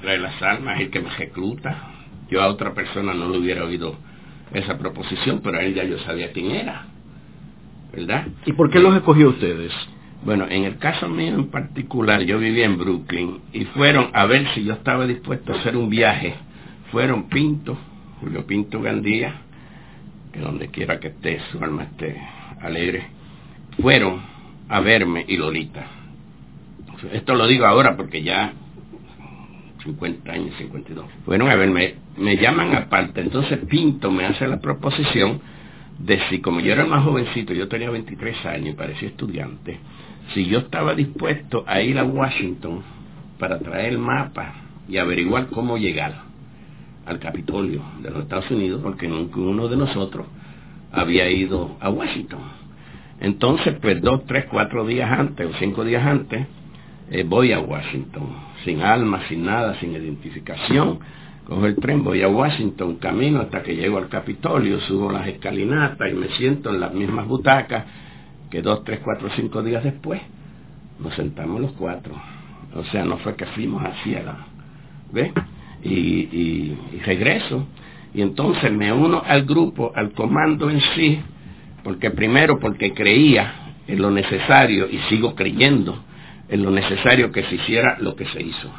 [0.00, 1.90] trae las armas, es el que me recluta.
[2.30, 3.96] Yo a otra persona no le hubiera oído
[4.52, 6.86] esa proposición, pero a él ya yo sabía quién era.
[7.92, 8.28] ¿Verdad?
[8.46, 9.72] ¿Y por qué los escogió ustedes?
[10.24, 14.46] Bueno, en el caso mío en particular, yo vivía en Brooklyn y fueron a ver
[14.54, 16.34] si yo estaba dispuesto a hacer un viaje
[16.90, 17.78] fueron Pinto,
[18.20, 19.34] Julio Pinto Gandía,
[20.32, 22.16] que donde quiera que esté, su alma esté
[22.60, 23.04] alegre,
[23.80, 24.20] fueron
[24.68, 25.86] a verme y Lolita.
[27.12, 28.52] Esto lo digo ahora porque ya
[29.82, 31.06] 50 años, 52.
[31.24, 35.40] Fueron a verme, me llaman aparte, entonces Pinto me hace la proposición
[35.98, 39.78] de si como yo era más jovencito, yo tenía 23 años y parecía estudiante,
[40.34, 42.82] si yo estaba dispuesto a ir a Washington
[43.38, 44.54] para traer el mapa
[44.88, 46.29] y averiguar cómo llegar
[47.10, 50.26] al Capitolio de los Estados Unidos porque ninguno de nosotros
[50.92, 52.40] había ido a Washington.
[53.20, 56.46] Entonces, pues dos, tres, cuatro días antes o cinco días antes,
[57.10, 58.28] eh, voy a Washington,
[58.64, 61.00] sin alma, sin nada, sin identificación.
[61.44, 66.10] Cojo el tren, voy a Washington, camino hasta que llego al Capitolio, subo las escalinatas
[66.10, 67.84] y me siento en las mismas butacas
[68.50, 70.20] que dos, tres, cuatro, cinco días después
[70.98, 72.14] nos sentamos los cuatro.
[72.74, 74.46] O sea, no fue que fuimos hacia la...
[75.12, 75.32] ¿Ves?
[75.82, 77.66] Y, regreso.
[78.12, 81.20] Y entonces me uno al grupo, al comando en sí,
[81.84, 86.02] porque primero porque creía en lo necesario y sigo creyendo
[86.48, 88.70] en lo necesario que se hiciera lo que se hizo.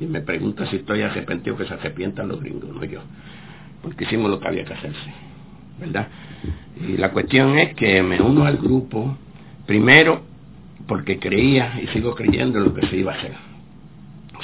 [0.00, 3.00] Y me pregunta si estoy arrepentido que se arrepientan los gringos, no yo,
[3.82, 5.14] porque hicimos lo que había que hacerse,
[5.78, 6.08] ¿verdad?
[6.88, 9.16] Y la cuestión es que me uno al grupo,
[9.66, 10.22] primero
[10.86, 13.34] porque creía y sigo creyendo en lo que se iba a hacer.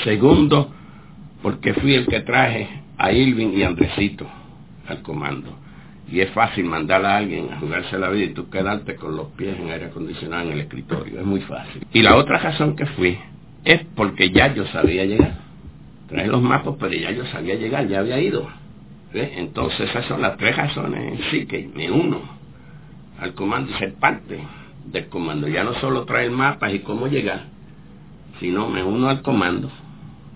[0.04, 0.72] Segundo,
[1.42, 4.26] porque fui el que traje a Irving y Andresito
[4.86, 5.56] al comando.
[6.10, 9.28] Y es fácil mandar a alguien a jugarse la vida y tú quedarte con los
[9.28, 11.20] pies en aire acondicionado en el escritorio.
[11.20, 11.86] Es muy fácil.
[11.92, 13.16] Y la otra razón que fui
[13.64, 15.38] es porque ya yo sabía llegar.
[16.08, 18.48] Traje los mapas, pero ya yo sabía llegar, ya había ido.
[19.12, 22.20] Entonces esas son las tres razones sí que me uno
[23.18, 24.40] al comando y ser parte
[24.86, 25.48] del comando.
[25.48, 27.44] Ya no solo traer mapas y cómo llegar,
[28.40, 29.70] sino me uno al comando,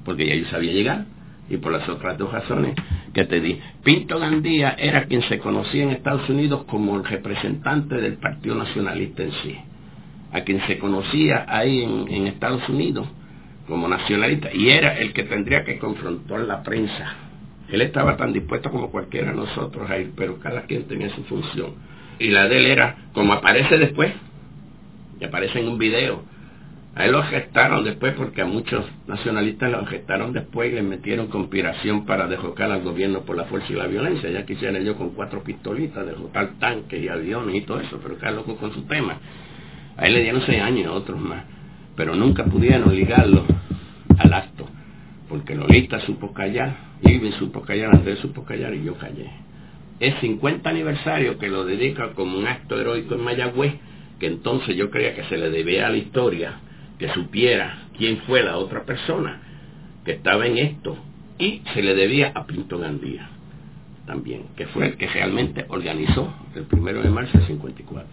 [0.05, 1.07] porque ya yo sabía llegar.
[1.49, 2.75] Y por las otras dos razones
[3.13, 3.61] que te di.
[3.83, 9.23] Pinto Gandía era quien se conocía en Estados Unidos como el representante del Partido Nacionalista
[9.23, 9.59] en sí.
[10.33, 13.07] A quien se conocía ahí en, en Estados Unidos
[13.67, 14.49] como nacionalista.
[14.55, 17.15] Y era el que tendría que confrontar la prensa.
[17.69, 21.25] Él estaba tan dispuesto como cualquiera de nosotros a ir, pero cada quien tenía su
[21.25, 21.75] función.
[22.19, 24.13] Y la de él era, como aparece después,
[25.21, 26.23] y aparece en un video,
[26.97, 31.27] a él lo gestaron después porque a muchos nacionalistas lo gestaron después y le metieron
[31.27, 34.31] conspiración para derrocar al gobierno por la fuerza y la violencia.
[34.31, 38.33] Ya quisiera yo con cuatro pistolitas derrotar tanques y aviones y todo eso, pero cada
[38.33, 39.19] loco con su tema.
[39.97, 41.45] A él le dieron seis años y a otros más,
[41.97, 43.45] pero nunca pudieron ligarlo
[44.17, 44.69] al acto,
[45.29, 49.31] porque Lolita supo callar, Irving supo callar, Andrés supo callar y yo callé.
[49.99, 53.75] Es 50 aniversario que lo dedica como un acto heroico en Mayagüez,
[54.21, 56.61] que entonces yo creía que se le debía a la historia
[56.99, 59.41] que supiera quién fue la otra persona
[60.05, 60.97] que estaba en esto
[61.39, 63.29] y se le debía a Pinto Gandía
[64.07, 68.07] también, que fue el que realmente organizó el primero de marzo del 54.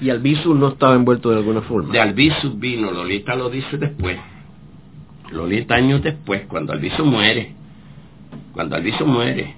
[0.00, 1.92] ¿Y Albizu no estaba envuelto de alguna forma?
[1.92, 4.18] De Albizu vino, Lolita lo dice después,
[5.30, 7.52] Lolita años después, cuando Albizu muere,
[8.52, 9.54] cuando Albizu muere,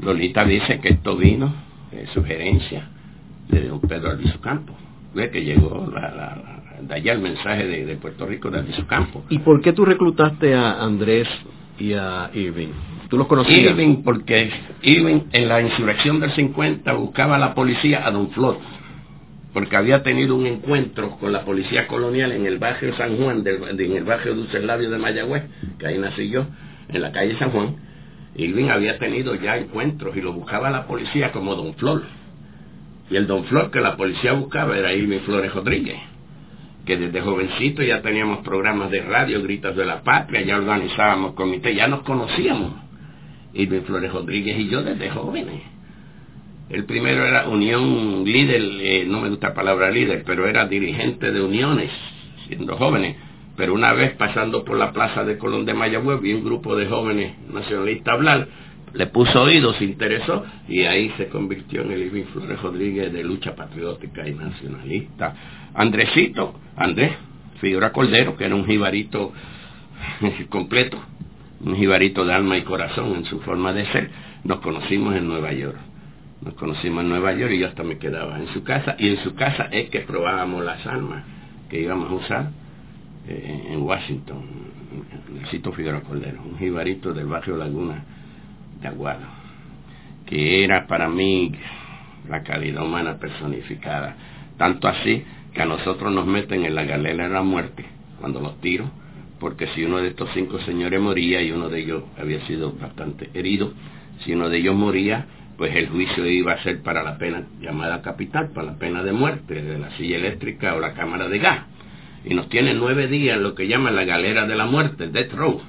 [0.00, 1.54] Lolita dice que esto vino,
[1.92, 2.88] de sugerencia
[3.48, 4.76] de don Pedro Albizu Campos,
[5.14, 9.24] que llegó la de allá el mensaje de, Puerto Rico desde su campo.
[9.28, 11.28] ¿Y por qué tú reclutaste a Andrés
[11.78, 12.68] y a Irving?
[13.08, 13.72] ¿Tú los conocías?
[13.72, 14.50] Irving, porque
[14.82, 18.58] Irving en la insurrección del 50 buscaba a la policía a Don Flor,
[19.52, 23.92] porque había tenido un encuentro con la policía colonial en el barrio San Juan, en
[23.96, 25.44] el barrio Dulce de Mayagüez,
[25.78, 26.46] que ahí nací yo,
[26.88, 27.76] en la calle San Juan.
[28.36, 32.04] Irving había tenido ya encuentros y lo buscaba la policía como Don Flor.
[33.10, 35.98] Y el Don Flor que la policía buscaba era Irving Flores Rodríguez
[36.88, 41.76] que desde jovencito ya teníamos programas de radio, Gritos de la Patria, ya organizábamos comités,
[41.76, 42.72] ya nos conocíamos.
[43.52, 45.60] Irving Flores Rodríguez y yo desde jóvenes.
[46.70, 51.30] El primero era Unión Líder, eh, no me gusta la palabra líder, pero era dirigente
[51.30, 51.90] de uniones,
[52.46, 53.16] siendo jóvenes.
[53.54, 56.86] Pero una vez pasando por la plaza de Colón de Mayagüez, vi un grupo de
[56.86, 58.48] jóvenes nacionalistas hablar
[58.94, 63.22] le puso oído, se interesó y ahí se convirtió en el Irving Flores Rodríguez de
[63.22, 65.34] lucha patriótica y nacionalista.
[65.74, 67.12] Andresito, Andrés
[67.60, 69.32] Figura Cordero, que era un jibarito
[70.48, 70.98] completo,
[71.60, 74.10] un jibarito de alma y corazón en su forma de ser,
[74.44, 75.76] nos conocimos en Nueva York.
[76.40, 79.16] Nos conocimos en Nueva York y yo hasta me quedaba en su casa y en
[79.24, 81.24] su casa es que probábamos las armas
[81.68, 82.50] que íbamos a usar
[83.26, 84.44] eh, en Washington,
[85.30, 88.04] en el sitio Figueroa Cordero, un jibarito del barrio Laguna
[88.80, 89.26] de Aguado,
[90.26, 91.52] que era para mí
[92.28, 94.16] la calidad humana personificada.
[94.56, 97.84] Tanto así que a nosotros nos meten en la galera de la muerte
[98.20, 98.90] cuando los tiro,
[99.40, 103.30] porque si uno de estos cinco señores moría y uno de ellos había sido bastante
[103.34, 103.72] herido,
[104.24, 108.02] si uno de ellos moría, pues el juicio iba a ser para la pena llamada
[108.02, 111.60] capital, para la pena de muerte, de la silla eléctrica o la cámara de gas.
[112.24, 115.60] Y nos tienen nueve días lo que llaman la galera de la muerte, death row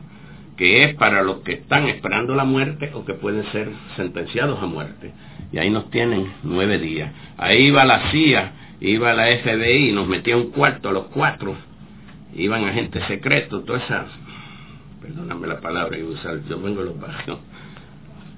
[0.59, 4.65] que es para los que están esperando la muerte o que pueden ser sentenciados a
[4.65, 5.13] muerte.
[5.53, 7.13] Y ahí nos tienen nueve días.
[7.37, 11.55] Ahí iba la CIA, iba la FBI, nos metía un cuarto a los cuatro,
[12.35, 14.07] iban agentes secretos, toda esa,
[15.01, 17.39] perdóname la palabra, usar, yo vengo de los barrios,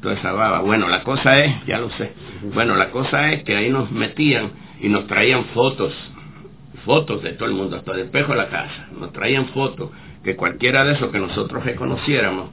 [0.04, 0.60] toda esa baba.
[0.60, 2.14] Bueno, la cosa es, ya lo sé,
[2.54, 5.92] bueno, la cosa es que ahí nos metían y nos traían fotos,
[6.86, 9.90] fotos de todo el mundo, hasta del espejo de la casa, nos traían fotos
[10.24, 12.52] que cualquiera de esos que nosotros reconociéramos,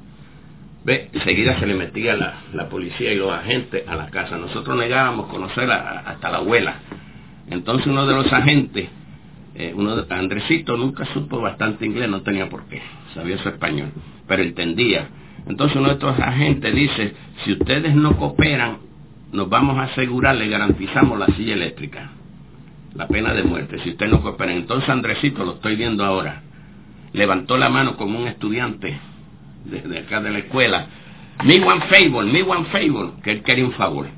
[0.85, 4.39] ve, enseguida se le metía la, policía y los agentes a la casa.
[4.39, 6.77] Nosotros negábamos conocer hasta la abuela.
[7.51, 8.89] Entonces uno de los agentes,
[9.55, 12.81] eh, uno de, Andresito nunca supo bastante inglés, no tenía por qué,
[13.15, 13.91] sabía su español,
[14.27, 15.09] pero entendía.
[15.47, 17.15] Entonces uno de estos agentes dice,
[17.45, 18.79] si ustedes no cooperan,
[19.33, 22.11] nos vamos a asegurar, le garantizamos la silla eléctrica,
[22.95, 24.57] la pena de muerte, si ustedes no cooperan.
[24.57, 26.43] Entonces Andresito, lo estoy viendo ahora,
[27.13, 28.99] levantó la mano como un estudiante
[29.65, 30.87] de, acá de la escuela.
[31.45, 34.09] Me one favor, me one favor, que él quería un favor.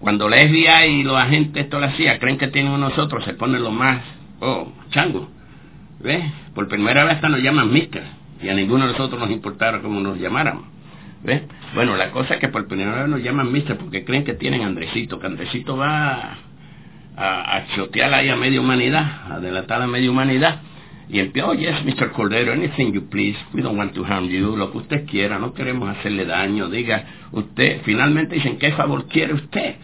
[0.00, 3.62] Cuando la FBI y los agentes esto lo hacía, creen que tienen nosotros, se ponen
[3.62, 4.02] lo más,
[4.40, 5.28] oh, chango.
[6.00, 6.24] ¿Ves?
[6.54, 8.04] Por primera vez hasta nos llaman mister.
[8.40, 10.64] Y a ninguno de nosotros nos importara cómo nos llamáramos.
[11.24, 11.42] ¿Ves?
[11.74, 14.62] Bueno, la cosa es que por primera vez nos llaman mister porque creen que tienen
[14.62, 16.38] Andresito, que Andresito va
[17.16, 20.60] a, a chotear ahí a media humanidad, a delatar a media humanidad
[21.10, 22.12] y empezó, oh yes, Mr.
[22.12, 25.54] Cordero, anything you please, we don't want to harm you, lo que usted quiera, no
[25.54, 29.76] queremos hacerle daño, diga, usted, finalmente dicen, ¿qué favor quiere usted?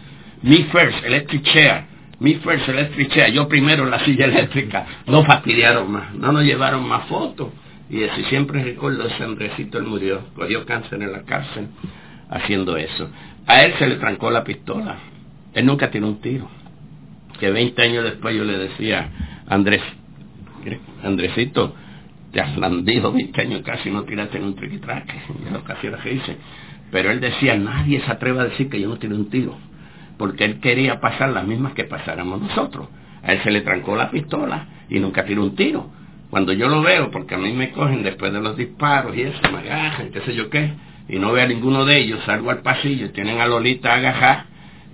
[0.43, 1.85] Me first, electric chair,
[2.19, 6.87] me first, electric chair, yo primero la silla eléctrica, no fastidiaron más, no nos llevaron
[6.87, 7.49] más fotos,
[7.89, 11.69] y así siempre recuerdo ese Andresito, él murió, cogió cáncer en la cárcel,
[12.29, 13.09] haciendo eso.
[13.47, 14.97] A él se le trancó la pistola,
[15.55, 16.47] él nunca tiene un tiro,
[17.39, 19.09] que 20 años después yo le decía,
[19.47, 19.81] Andrés,
[21.03, 21.75] Andresito,
[22.31, 25.13] te has landido 20 años casi no tiraste en un triquitraque,
[25.45, 26.37] ya lo casi era que dice.
[26.91, 29.57] Pero él decía, nadie se atreva a decir que yo no tiré un tiro,
[30.17, 32.89] porque él quería pasar las mismas que pasáramos nosotros.
[33.23, 35.89] A él se le trancó la pistola y nunca tiró un tiro.
[36.29, 39.39] Cuando yo lo veo, porque a mí me cogen después de los disparos y eso,
[39.51, 40.73] me agajan, qué sé yo qué,
[41.07, 44.47] y no veo a ninguno de ellos, salgo al pasillo, tienen a Lolita agajada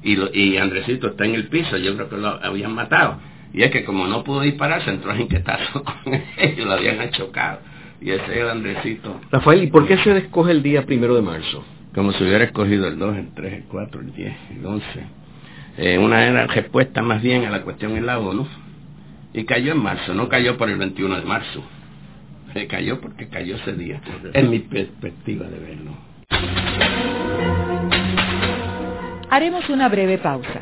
[0.04, 3.72] y, y Andresito está en el piso, yo creo que lo habían matado y es
[3.72, 7.60] que como no pudo disparar, se entró a inquietazo con ellos, lo habían chocado.
[8.00, 9.22] Y ese era Andresito.
[9.32, 11.64] Rafael, ¿y por qué se escoge el día primero de marzo?
[11.94, 14.86] Como si hubiera escogido el 2, el 3, el 4, el 10, el 11.
[15.78, 18.48] Eh, una era respuesta más bien a la cuestión en la ONU.
[19.34, 21.64] Y cayó en marzo, no cayó por el 21 de marzo.
[22.54, 24.02] Se cayó porque cayó ese día.
[24.34, 25.92] Es mi perspectiva de verlo.
[29.30, 30.62] Haremos una breve pausa.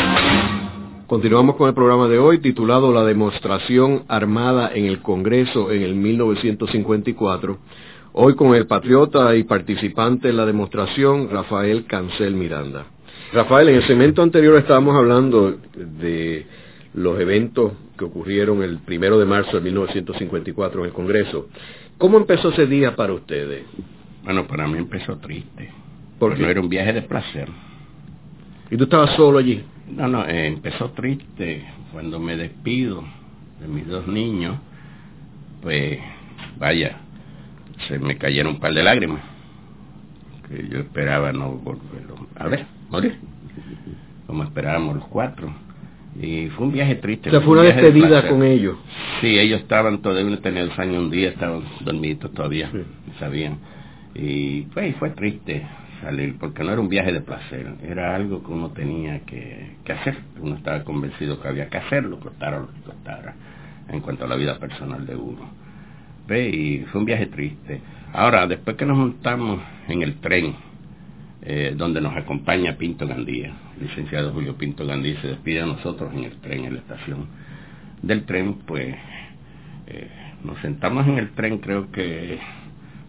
[1.11, 5.93] Continuamos con el programa de hoy titulado La demostración armada en el Congreso en el
[5.93, 7.57] 1954.
[8.13, 12.85] Hoy con el patriota y participante en la demostración, Rafael Cancel Miranda.
[13.33, 16.45] Rafael, en el segmento anterior estábamos hablando de
[16.93, 21.49] los eventos que ocurrieron el primero de marzo de 1954 en el Congreso.
[21.97, 23.65] ¿Cómo empezó ese día para ustedes?
[24.23, 25.71] Bueno, para mí empezó triste.
[26.17, 27.49] Porque no era un viaje de placer.
[28.71, 29.63] ¿Y tú estabas solo allí?
[29.89, 33.03] No, no, eh, empezó triste cuando me despido
[33.59, 34.57] de mis dos niños,
[35.61, 35.99] pues
[36.57, 36.97] vaya,
[37.89, 39.21] se me cayeron un par de lágrimas,
[40.47, 43.17] que yo esperaba no volverlo a ver, morir,
[44.25, 45.53] como esperábamos los cuatro.
[46.21, 47.29] Y fue un viaje triste.
[47.29, 48.77] O sea, fue una despedida con ellos.
[49.21, 52.69] Sí, ellos estaban todavía, tenían dos años un día, estaban dormidos todavía,
[53.19, 53.57] sabían.
[54.15, 55.65] Y pues fue triste,
[56.01, 60.17] salir, porque no era un viaje de placer, era algo que uno tenía que, hacer,
[60.39, 63.35] uno estaba convencido que había que hacerlo, costara lo que costara,
[63.89, 65.49] en cuanto a la vida personal de uno.
[66.27, 66.49] ¿Ve?
[66.49, 67.81] Y fue un viaje triste.
[68.13, 70.55] Ahora, después que nos montamos en el tren,
[71.43, 76.25] eh, donde nos acompaña Pinto Gandía, licenciado Julio Pinto Gandía, se despide a nosotros en
[76.25, 77.27] el tren, en la estación
[78.01, 78.95] del tren, pues
[79.87, 80.07] eh,
[80.43, 82.39] nos sentamos en el tren, creo que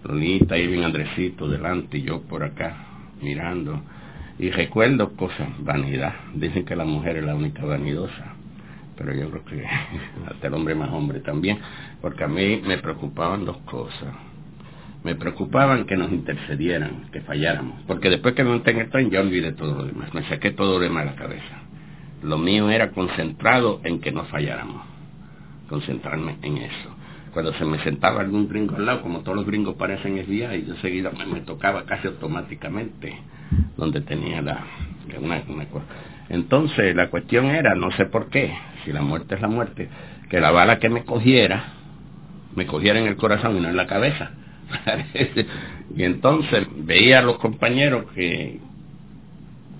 [0.04, 2.76] Lolita, bien Andresito delante y yo por acá
[3.20, 3.80] mirando.
[4.38, 6.14] Y recuerdo cosas, vanidad.
[6.34, 8.34] Dicen que la mujer es la única vanidosa,
[8.96, 9.66] pero yo creo que
[10.28, 11.58] hasta el hombre más hombre también,
[12.00, 14.14] porque a mí me preocupaban dos cosas.
[15.04, 19.10] Me preocupaban que nos intercedieran, que falláramos, porque después que me monté en el tren
[19.10, 21.62] ya olvidé todo lo demás, me saqué todo lo demás de la cabeza.
[22.22, 24.82] Lo mío era concentrado en que no falláramos,
[25.68, 27.01] concentrarme en eso
[27.32, 30.66] cuando se me sentaba algún gringo al lado, como todos los gringos parecen día, y
[30.66, 33.16] yo seguida me, tocaba casi automáticamente
[33.76, 34.64] donde tenía la
[35.18, 35.42] una.
[36.28, 38.54] Entonces la cuestión era, no sé por qué,
[38.84, 39.88] si la muerte es la muerte,
[40.28, 41.64] que la bala que me cogiera,
[42.54, 44.30] me cogiera en el corazón y no en la cabeza.
[45.96, 48.60] y entonces veía a los compañeros que,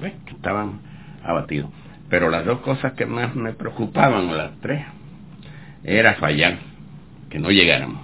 [0.01, 0.81] que estaban
[1.23, 1.71] abatidos.
[2.09, 4.85] Pero las dos cosas que más me preocupaban, o las tres,
[5.85, 6.72] era fallar
[7.33, 8.03] que no llegáramos,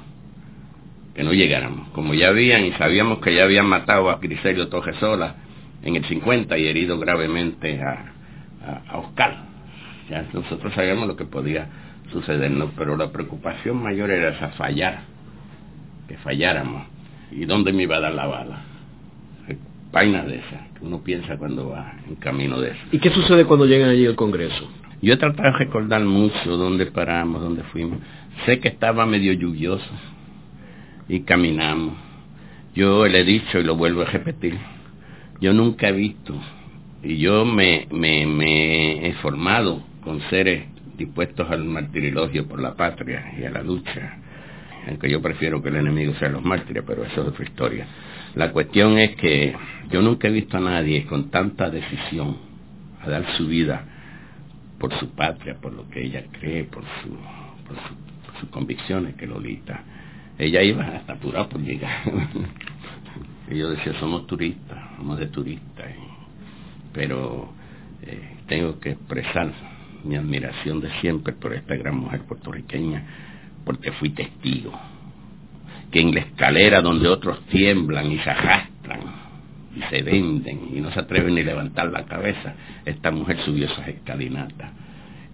[1.15, 1.89] que no llegáramos.
[1.91, 5.35] Como ya habían y sabíamos que ya habían matado a Griselio Tojesola
[5.83, 9.37] en el 50 y herido gravemente a, a, Oscar.
[10.09, 11.69] Ya nosotros sabíamos lo que podía
[12.11, 15.01] sucedernos, pero la preocupación mayor era esa fallar,
[16.09, 16.87] que falláramos.
[17.31, 18.63] ¿Y dónde me iba a dar la bala?
[19.93, 22.81] Vaina de esa, que uno piensa cuando va en camino de eso.
[22.93, 24.71] ¿Y qué sucede cuando llegan allí al Congreso?
[25.01, 27.99] Yo he tratado de recordar mucho dónde paramos, dónde fuimos.
[28.47, 29.91] Sé que estaba medio lluvioso
[31.09, 31.95] y caminamos.
[32.75, 34.57] Yo le he dicho y lo vuelvo a repetir,
[35.41, 36.35] yo nunca he visto
[37.03, 40.65] y yo me, he formado con seres
[40.97, 44.19] dispuestos al martirilogio por la patria y a la lucha.
[44.89, 47.87] aunque yo prefiero que el enemigo sea los mártires, pero eso es otra historia.
[48.35, 49.55] La cuestión es que
[49.91, 52.37] yo nunca he visto a nadie con tanta decisión
[53.01, 53.85] a dar su vida
[54.79, 57.11] por su patria, por lo que ella cree, por, su,
[57.67, 57.77] por,
[58.41, 59.83] sus convicciones que Lolita.
[60.39, 62.03] Ella iba hasta apurada por llegar.
[63.51, 65.87] y yo decía, somos turistas, somos de turistas.
[66.93, 67.53] Pero
[68.03, 69.53] eh, tengo que expresar
[70.05, 73.03] mi admiración de siempre por esta gran mujer puertorriqueña,
[73.65, 74.73] porque fui testigo.
[75.91, 79.01] Que en la escalera donde otros tiemblan y se arrastran
[79.75, 83.89] y se venden y no se atreven ni levantar la cabeza, esta mujer subió esas
[83.89, 84.71] escalinatas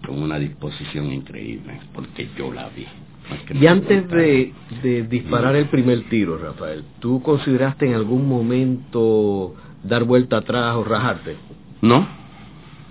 [0.05, 2.85] con una disposición increíble, porque yo la vi.
[3.59, 4.53] Y antes de,
[4.83, 10.83] de, disparar el primer tiro, Rafael, ¿tú consideraste en algún momento dar vuelta atrás o
[10.83, 11.35] rajarte?
[11.81, 12.07] No,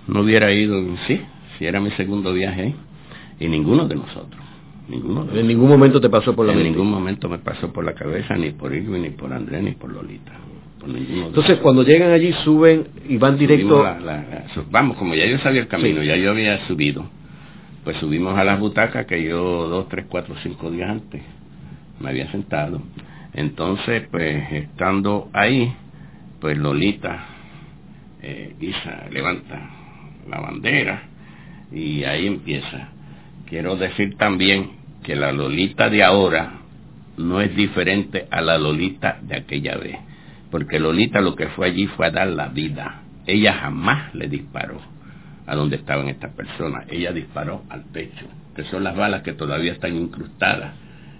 [0.07, 1.21] no hubiera ido, sí,
[1.57, 2.75] si era mi segundo viaje,
[3.39, 4.41] y ninguno de nosotros.
[4.87, 6.71] Ninguno en ningún momento te pasó por la En mente.
[6.71, 9.91] ningún momento me pasó por la cabeza, ni por Irwin, ni por Andrés, ni por
[9.91, 10.33] Lolita.
[10.87, 13.83] Entonces, cuando llegan allí, suben y van directo.
[14.69, 17.09] vamos, como ya yo sabía el camino, ya yo había subido,
[17.83, 21.21] pues subimos a las butacas que yo dos, tres, cuatro, cinco días antes
[21.99, 22.81] me había sentado.
[23.33, 25.73] Entonces, pues estando ahí,
[26.39, 27.25] pues Lolita
[28.21, 28.55] eh,
[29.11, 29.69] levanta
[30.29, 31.03] la bandera
[31.71, 32.89] y ahí empieza.
[33.47, 34.71] Quiero decir también
[35.03, 36.61] que la Lolita de ahora
[37.17, 39.97] no es diferente a la Lolita de aquella vez,
[40.55, 43.01] porque Lolita lo que fue allí fue a dar la vida.
[43.27, 44.79] Ella jamás le disparó
[45.45, 48.25] a donde estaban estas personas, ella disparó al pecho,
[48.55, 50.75] que son las balas que todavía están incrustadas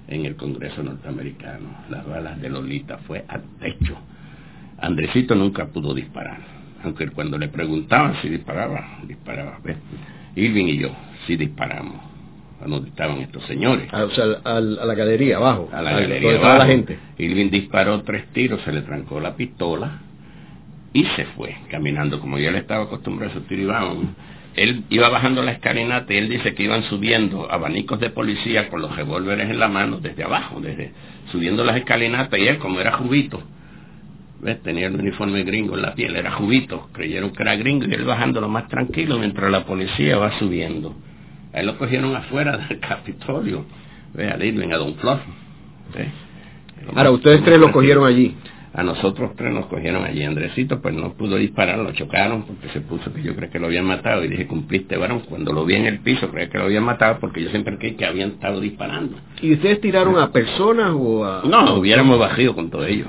[0.07, 1.67] en el Congreso norteamericano.
[1.89, 3.97] Las balas de Lolita fue al pecho.
[4.77, 6.39] Andresito nunca pudo disparar,
[6.86, 9.59] aunque cuando le preguntaban si disparaba, disparaba.
[10.38, 10.95] Irving y yo
[11.27, 12.14] sí disparamos
[12.62, 13.88] a donde estaban estos señores.
[13.91, 15.70] Ah, o sea, a la galería abajo.
[15.72, 16.60] A la galería abajo.
[16.60, 16.97] la gente.
[17.18, 19.99] Irving disparó tres tiros, se le trancó la pistola
[20.95, 25.10] y se fue caminando como ya le estaba acostumbrado a su tiro y Él iba
[25.10, 29.49] bajando la escalinata y él dice que iban subiendo abanicos de policía con los revólveres
[29.49, 30.93] en la mano desde abajo, desde
[31.34, 33.43] subiendo las escalinatas y él como era jubito,
[34.39, 34.64] ¿ves?
[34.64, 38.06] tenía el uniforme gringo en la piel, era jubito, creyeron que era gringo y él
[38.06, 40.95] bajando lo más tranquilo mientras la policía va subiendo.
[41.56, 43.66] A él lo cogieron afuera del Capitolio,
[44.14, 44.32] ¿ves?
[44.32, 45.22] a Irving, a Don Fluff.
[46.93, 48.36] Ahora, ustedes tres lo cogieron allí.
[48.74, 50.22] A nosotros tres nos cogieron allí.
[50.24, 53.68] Andresito pues no pudo disparar, lo chocaron porque se puso que yo creo que lo
[53.68, 54.26] habían matado.
[54.26, 55.22] Y dije, cumpliste, varón.
[55.30, 57.95] Cuando lo vi en el piso, creí que lo habían matado porque yo siempre creí
[57.95, 59.16] que habían estado disparando.
[59.41, 61.43] ¿Y ustedes tiraron a personas o a...?
[61.45, 63.06] No, hubiéramos bajado con todo ello.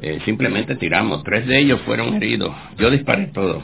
[0.00, 1.24] Eh, simplemente tiramos.
[1.24, 2.54] Tres de ellos fueron heridos.
[2.78, 3.60] Yo disparé todo,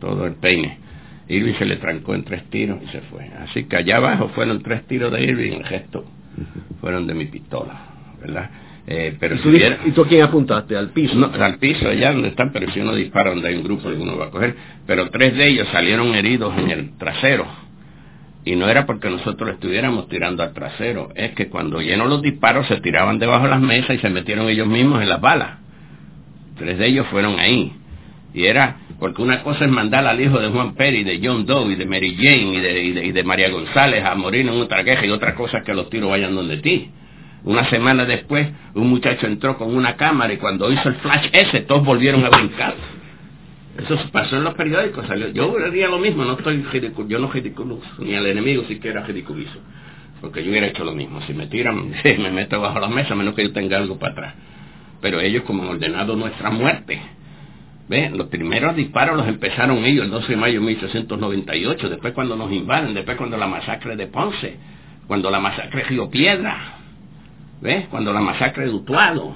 [0.00, 0.87] todo el peine.
[1.28, 3.24] Irving se le trancó en tres tiros y se fue.
[3.38, 6.04] Así que allá abajo fueron tres tiros de Irving, el gesto
[6.80, 7.80] fueron de mi pistola,
[8.20, 8.50] ¿verdad?
[8.86, 10.76] Eh, pero ¿Y, tú, ¿Y tú a quién apuntaste?
[10.76, 11.14] ¿Al piso?
[11.14, 14.16] No, al piso, allá donde están, pero si uno dispara donde hay un grupo, uno
[14.16, 14.56] va a coger.
[14.86, 17.46] Pero tres de ellos salieron heridos en el trasero.
[18.46, 22.66] Y no era porque nosotros estuviéramos tirando al trasero, es que cuando lleno los disparos
[22.66, 25.58] se tiraban debajo de las mesas y se metieron ellos mismos en las balas.
[26.56, 27.72] Tres de ellos fueron ahí.
[28.34, 31.72] Y era, porque una cosa es mandar al hijo de Juan Perry, de John Doe
[31.72, 35.34] y de Mary Jane y de, María González a morir en otra queja y otra
[35.34, 36.90] cosa es que los tiros vayan donde ti.
[37.44, 41.60] Una semana después, un muchacho entró con una cámara y cuando hizo el flash ese,
[41.60, 42.74] todos volvieron a brincar.
[43.78, 45.06] Eso pasó en los periódicos.
[45.06, 45.28] Salió.
[45.28, 46.64] Yo haría lo mismo, no estoy
[47.08, 49.58] yo no ridiculizo, ni al enemigo siquiera ridiculizo.
[50.20, 51.22] Porque yo hubiera hecho lo mismo.
[51.22, 54.34] Si me tiran, me meto bajo la mesa, menos que yo tenga algo para atrás.
[55.00, 57.00] Pero ellos como han ordenado nuestra muerte.
[57.88, 62.52] Los primeros disparos los empezaron ellos el 12 de mayo de 1898, después cuando nos
[62.52, 64.56] invaden, después cuando la masacre de Ponce,
[65.06, 66.78] cuando la masacre de Río Piedra,
[67.60, 67.86] ¿Ves?
[67.90, 69.34] Cuando la masacre de Utuado.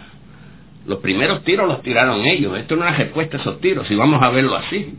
[0.87, 2.57] Los primeros tiros los tiraron ellos.
[2.59, 4.95] Esto no es una respuesta a esos tiros, si vamos a verlo así.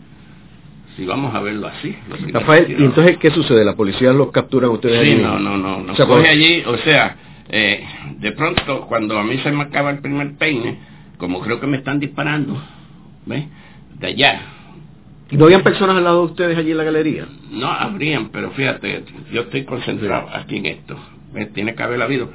[0.95, 1.95] Si vamos a verlo así.
[2.31, 3.65] Rafael, ¿y entonces qué sucede?
[3.65, 5.79] ¿La policía los captura ustedes sí, no, no, no.
[5.79, 7.15] Nos o coge allí, o sea,
[7.49, 7.83] eh,
[8.19, 10.77] de pronto, cuando a mí se me acaba el primer peine,
[11.17, 12.61] como creo que me están disparando,
[13.25, 13.45] ¿ves?
[13.99, 14.41] De allá.
[15.29, 17.25] ¿Y no habían personas al lado de ustedes allí en la galería?
[17.49, 20.97] No, habrían, pero fíjate, yo estoy concentrado aquí en esto.
[21.33, 21.51] ¿ves?
[21.53, 22.29] Tiene que haber habido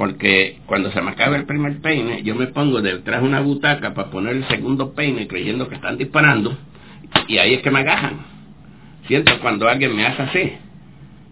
[0.00, 3.92] porque cuando se me acaba el primer peine, yo me pongo detrás de una butaca
[3.92, 6.56] para poner el segundo peine creyendo que están disparando,
[7.28, 8.20] y ahí es que me agajan.
[9.08, 10.52] Siento cuando alguien me hace así,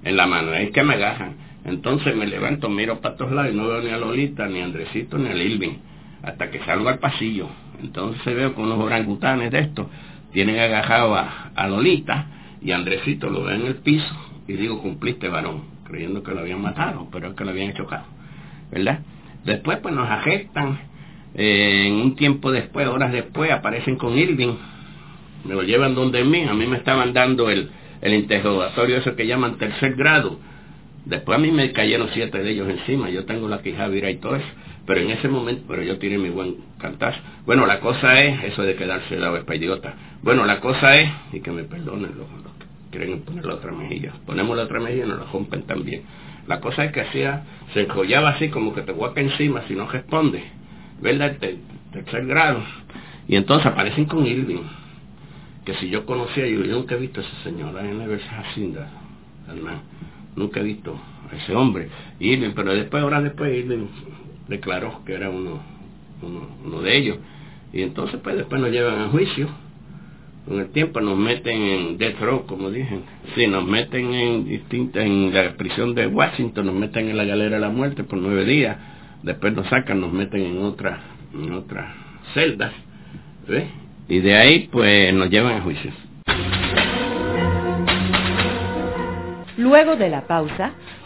[0.04, 1.36] en la mano, ahí es que me agajan.
[1.64, 4.66] Entonces me levanto, miro para todos lados y no veo ni a Lolita, ni a
[4.66, 5.78] Andresito, ni a Lilvin,
[6.22, 7.48] hasta que salgo al pasillo.
[7.80, 9.86] Entonces veo que unos orangutanes de estos
[10.32, 12.26] tienen agajado a, a Lolita
[12.60, 14.14] y Andresito lo ve en el piso
[14.46, 18.18] y digo, cumpliste varón, creyendo que lo habían matado, pero es que lo habían chocado
[18.70, 19.00] ¿verdad?
[19.44, 20.78] Después pues nos arrestan,
[21.34, 24.54] eh, en un tiempo después, horas después, aparecen con Irving,
[25.44, 27.70] me lo llevan donde mí, a mí me estaban dando el,
[28.00, 30.38] el interrogatorio eso que llaman tercer grado,
[31.04, 34.36] después a mí me cayeron siete de ellos encima, yo tengo la quija y todo
[34.36, 34.46] eso,
[34.88, 37.20] pero en ese momento, pero yo tiene mi buen cantazo.
[37.44, 39.94] Bueno, la cosa es, eso de quedarse lado idiota.
[40.22, 42.26] Bueno, la cosa es, y que me perdonen los,
[42.90, 46.04] que quieren poner la otra mejilla, ponemos la otra mejilla y nos la rompen también.
[46.46, 49.86] La cosa es que hacía, se enjollaba así como que te guaca encima si no
[49.86, 50.42] responde,
[51.02, 51.36] ¿verdad?
[51.92, 52.62] tercer grado.
[53.28, 54.62] Y entonces aparecen con Irving,
[55.66, 58.88] que si yo conocía, yo, nunca he visto a esa señora en la Jacinda,
[60.34, 60.98] nunca he visto
[61.30, 61.90] a ese hombre.
[62.20, 63.86] Irving, pero después, horas después, Irving
[64.48, 65.60] declaró que era uno,
[66.64, 67.18] uno, de ellos.
[67.72, 69.48] Y entonces pues después nos llevan a juicio.
[70.46, 73.00] Con el tiempo nos meten en death row, como dije.
[73.34, 77.56] Sí, nos meten en distintas, en la prisión de Washington, nos meten en la galera
[77.56, 78.78] de la muerte por nueve días.
[79.22, 81.00] Después nos sacan, nos meten en otra,
[81.34, 81.94] en otras
[82.32, 82.72] celdas.
[84.08, 85.92] Y de ahí pues nos llevan a juicio.
[89.58, 90.72] Luego de la pausa,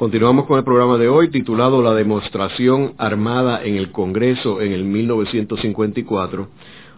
[0.00, 4.82] Continuamos con el programa de hoy titulado La demostración armada en el Congreso en el
[4.82, 6.48] 1954.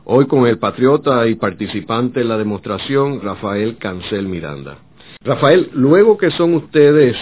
[0.05, 4.79] Hoy con el patriota y participante en la demostración, Rafael Cancel Miranda.
[5.21, 7.17] Rafael, luego que son ustedes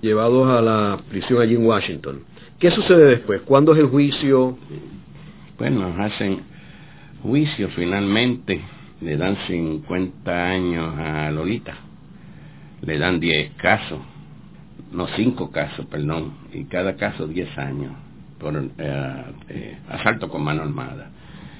[0.00, 2.20] llevados a la prisión allí en Washington,
[2.60, 3.42] ¿qué sucede después?
[3.44, 4.56] ¿Cuándo es el juicio?
[5.58, 6.42] Bueno, hacen
[7.24, 8.60] juicio finalmente,
[9.00, 11.74] le dan 50 años a Lolita,
[12.82, 14.13] le dan 10 casos
[14.94, 17.92] no cinco casos, perdón, y cada caso diez años
[18.38, 21.10] por eh, eh, asalto con mano armada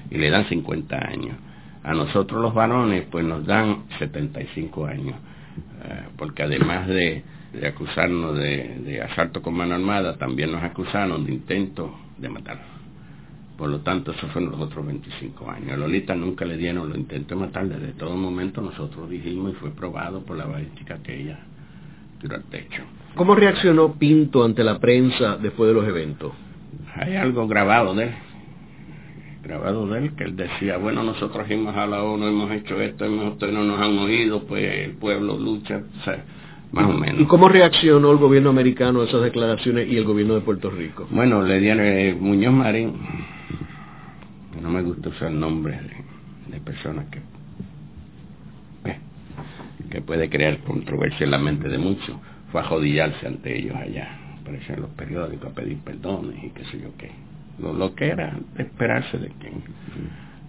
[0.09, 1.35] y le dan 50 años.
[1.83, 5.15] A nosotros los varones pues nos dan 75 años,
[5.83, 7.23] eh, porque además de,
[7.67, 12.59] acusarnos de, de, asalto con mano armada, también nos acusaron de intento de matar.
[13.57, 15.71] Por lo tanto, esos fueron los otros 25 años.
[15.71, 19.55] A Lolita nunca le dieron los intentos de matar, desde todo momento nosotros dijimos y
[19.55, 21.39] fue probado por la balística que ella
[22.25, 22.83] tiró al techo.
[23.15, 26.33] ¿Cómo reaccionó Pinto ante la prensa después de los eventos?
[26.95, 28.11] Hay algo grabado de él,
[29.43, 33.05] grabado de él, que él decía, bueno, nosotros hemos a la ONU, hemos hecho esto,
[33.05, 36.25] ustedes no nos han oído, pues el pueblo lucha, o sea,
[36.71, 37.21] más o menos.
[37.21, 41.07] ¿Y cómo reaccionó el gobierno americano a esas declaraciones y el gobierno de Puerto Rico?
[41.11, 42.93] Bueno, le dieron eh, Muñoz Marín,
[44.61, 47.19] no me gusta usar nombres de, de personas que
[49.89, 52.15] que puede crear controversia en la mente de muchos
[52.51, 54.17] fue a jodillarse ante ellos allá.
[54.41, 57.11] Aparecían los periódicos a pedir perdones y qué sé yo qué.
[57.59, 59.63] Lo, que era esperarse de quien.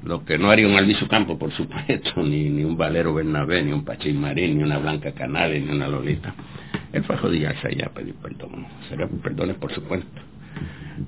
[0.03, 3.73] Lo que no haría un Alviso Campo, por supuesto, ni, ni un Valero Bernabé, ni
[3.73, 6.35] un Pachín Marín, ni una Blanca Canales, ni una Lolita.
[6.93, 8.67] Él fue a jodillarse allá a pedir perdón.
[8.89, 10.21] Sería perdones, por supuesto,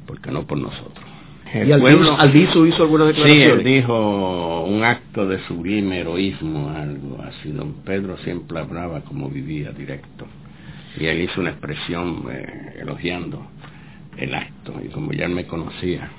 [0.07, 1.18] porque no por nosotros.
[1.55, 3.39] ¿Y Alviso, hizo alguna declaración?
[3.39, 7.51] Sí, él dijo un acto de sublime heroísmo, algo así.
[7.51, 10.27] Don Pedro siempre hablaba como vivía directo
[10.99, 13.47] y él hizo una expresión eh, elogiando
[14.17, 16.11] el acto y como ya él me conocía.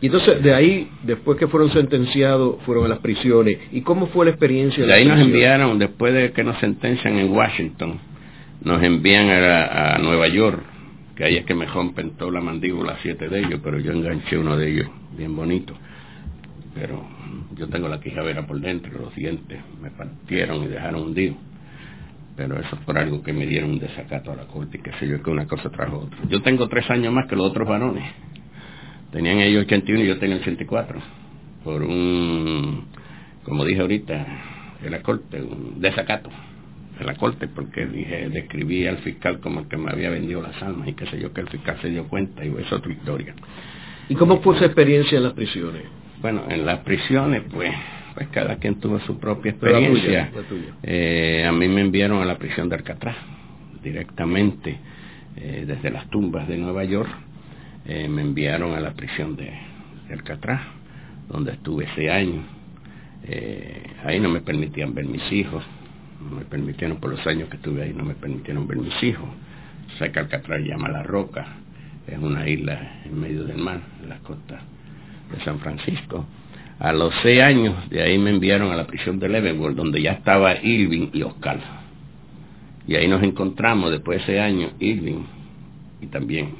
[0.00, 3.58] Y entonces de ahí, después que fueron sentenciados, fueron a las prisiones.
[3.72, 4.84] ¿Y cómo fue la experiencia?
[4.84, 8.00] De, ahí nos enviaron, después de que nos sentencian en Washington,
[8.62, 10.62] nos envían a, Nueva York,
[11.20, 14.38] que ahí es que me rompen toda la mandíbula siete de ellos, pero yo enganché
[14.38, 15.74] uno de ellos, bien bonito.
[16.74, 17.06] Pero
[17.56, 21.36] yo tengo la quijavera por dentro, los dientes me partieron y dejaron hundido
[22.36, 24.92] pero eso es por algo que me dieron un desacato a la corte y que
[24.94, 26.20] sé yo que una cosa trajo otra.
[26.26, 28.02] Yo tengo tres años más que los otros varones.
[29.12, 31.00] Tenían ellos 81 y yo tenía 84.
[31.62, 32.86] Por un,
[33.44, 34.26] como dije ahorita,
[34.82, 36.30] en la corte, un desacato
[37.00, 40.88] de la corte porque dije, describí al fiscal como que me había vendido las almas
[40.88, 43.34] y qué sé yo que el fiscal se dio cuenta y es otra historia.
[44.08, 45.82] ¿Y cómo fue esa experiencia en las prisiones?
[46.20, 47.72] Bueno, en las prisiones pues
[48.14, 50.30] pues cada quien tuvo su propia experiencia.
[50.82, 53.16] Eh, a mí me enviaron a la prisión de Alcatraz,
[53.82, 54.78] directamente
[55.36, 57.08] eh, desde las tumbas de Nueva York,
[57.86, 59.50] eh, me enviaron a la prisión de,
[60.10, 60.60] Alcatraz,
[61.28, 62.42] donde estuve ese año.
[64.04, 65.62] ahí no me permitían ver mis hijos,
[66.20, 69.28] no me permitieron por los años que estuve ahí, no me permitieron ver mis hijos.
[69.94, 71.46] O sea que llama La Roca,
[72.06, 74.60] es una isla en medio del mar, en las costas
[75.32, 76.26] de San Francisco.
[76.78, 80.12] A los seis años, de ahí me enviaron a la prisión de Leavenworth, donde ya
[80.12, 81.58] estaba Irving y Oscar.
[82.86, 85.24] Y ahí nos encontramos después de ese año, Irving
[86.00, 86.54] y también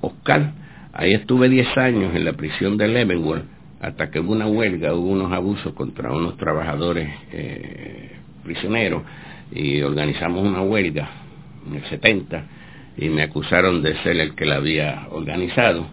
[0.00, 0.52] Oscar.
[0.92, 3.44] Ahí estuve diez años en la prisión de Leavenworth
[3.80, 8.16] hasta que hubo una huelga, hubo unos abusos contra unos trabajadores eh,
[8.48, 9.02] prisioneros
[9.52, 11.08] y organizamos una huelga
[11.66, 12.44] en el 70
[12.96, 15.86] y me acusaron de ser el que la había organizado.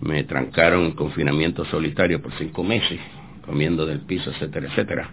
[0.00, 3.00] Me trancaron en confinamiento solitario por cinco meses,
[3.44, 5.10] comiendo del piso, etcétera, etcétera.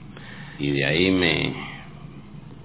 [0.59, 1.53] Y de ahí me,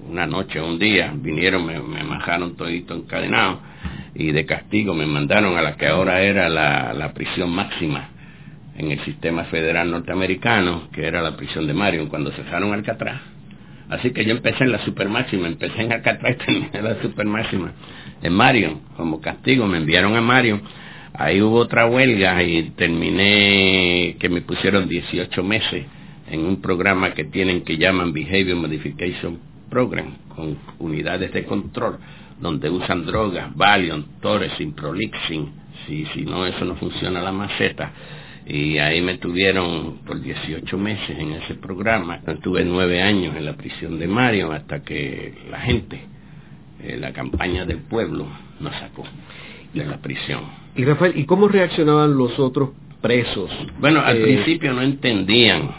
[0.08, 3.60] una noche, un día, vinieron, me, me majaron todito encadenado
[4.14, 8.10] y de castigo me mandaron a la que ahora era la, la prisión máxima
[8.76, 13.32] en el sistema federal norteamericano, que era la prisión de Marion, cuando cesaron Alcatraz.
[13.93, 17.03] Así que yo empecé en la super máxima, empecé en Alcatraz y terminé en la
[17.03, 17.72] super máxima.
[18.22, 20.62] En Marion, como castigo, me enviaron a Marion.
[21.12, 25.84] Ahí hubo otra huelga y terminé que me pusieron 18 meses
[26.30, 29.38] en un programa que tienen que llaman Behavior Modification
[29.68, 31.99] Program, con unidades de control,
[32.40, 35.53] donde usan drogas, Valium, Torres, Prolixin.
[35.86, 37.93] Si, si no, eso no funciona la maceta
[38.53, 42.20] y ahí me tuvieron por 18 meses en ese programa.
[42.26, 45.98] Estuve nueve años en la prisión de Mario hasta que la gente,
[46.82, 48.26] eh, la campaña del pueblo,
[48.61, 49.05] nos sacó
[49.72, 50.42] de la prisión.
[50.76, 53.50] Y Rafael, ¿y cómo reaccionaban los otros presos?
[53.80, 55.70] Bueno, al eh, principio no entendían.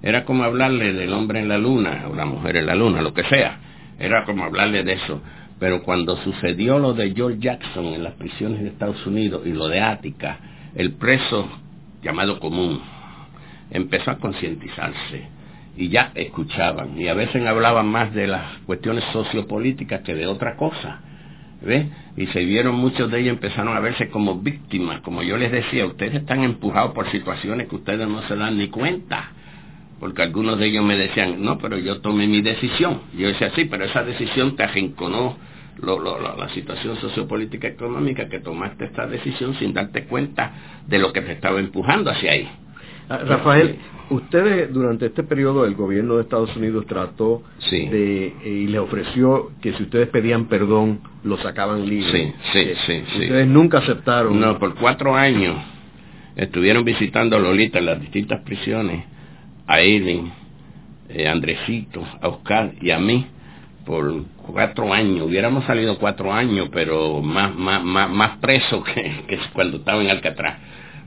[0.00, 3.12] Era como hablarle del hombre en la luna o la mujer en la luna, lo
[3.12, 3.58] que sea.
[3.98, 5.20] Era como hablarle de eso.
[5.58, 9.66] Pero cuando sucedió lo de George Jackson en las prisiones de Estados Unidos y lo
[9.66, 10.38] de Ática,
[10.76, 11.48] el preso
[12.02, 12.80] llamado común,
[13.70, 15.28] empezó a concientizarse
[15.76, 20.56] y ya escuchaban y a veces hablaban más de las cuestiones sociopolíticas que de otra
[20.56, 21.00] cosa.
[22.16, 25.84] Y se vieron muchos de ellos empezaron a verse como víctimas, como yo les decía,
[25.84, 29.32] ustedes están empujados por situaciones que ustedes no se dan ni cuenta,
[29.98, 33.02] porque algunos de ellos me decían, no, pero yo tomé mi decisión.
[33.14, 35.36] yo decía, sí, pero esa decisión te arrinconó
[35.82, 41.32] la situación sociopolítica económica que tomaste esta decisión sin darte cuenta de lo que te
[41.32, 42.48] estaba empujando hacia ahí.
[43.08, 43.76] Ah, Rafael,
[44.10, 49.50] ustedes durante este periodo el gobierno de Estados Unidos trató de eh, y le ofreció
[49.60, 52.10] que si ustedes pedían perdón lo sacaban libre.
[52.12, 54.38] Sí, sí, eh, sí, Ustedes nunca aceptaron.
[54.38, 55.56] No, por cuatro años
[56.36, 59.04] estuvieron visitando a Lolita en las distintas prisiones,
[59.66, 60.30] a Irving,
[61.08, 63.26] eh, a Andresito, a Oscar y a mí
[63.90, 69.36] por cuatro años, hubiéramos salido cuatro años, pero más, más, más, más preso que, que
[69.52, 70.58] cuando estaba en Alcatraz,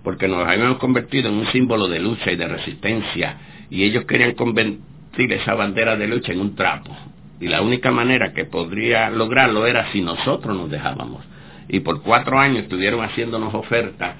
[0.03, 3.37] porque nos habíamos convertido en un símbolo de lucha y de resistencia,
[3.69, 6.93] y ellos querían convertir esa bandera de lucha en un trapo,
[7.39, 11.23] y la única manera que podría lograrlo era si nosotros nos dejábamos.
[11.69, 14.17] Y por cuatro años estuvieron haciéndonos ofertas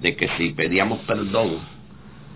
[0.00, 1.58] de que si pedíamos perdón,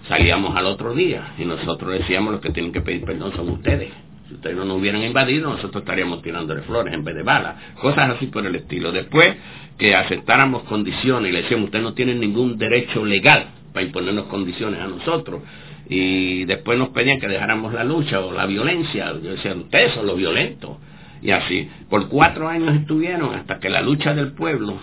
[0.07, 4.12] salíamos al otro día, y nosotros decíamos los que tienen que pedir perdón son ustedes
[4.33, 7.57] si ustedes no nos hubieran invadido, nosotros estaríamos tirándole flores en vez de balas.
[7.75, 8.91] Cosas así por el estilo.
[8.91, 9.37] Después
[9.77, 14.81] que aceptáramos condiciones y le decíamos, ustedes no tienen ningún derecho legal para imponernos condiciones
[14.81, 15.43] a nosotros.
[15.87, 19.13] Y después nos pedían que dejáramos la lucha o la violencia.
[19.23, 20.79] Yo decía, ustedes son los violentos.
[21.21, 24.79] Y así, por cuatro años estuvieron hasta que la lucha del pueblo,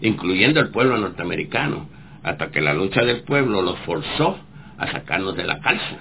[0.00, 1.90] incluyendo el pueblo norteamericano,
[2.22, 4.38] hasta que la lucha del pueblo los forzó
[4.78, 5.98] a sacarnos de la cárcel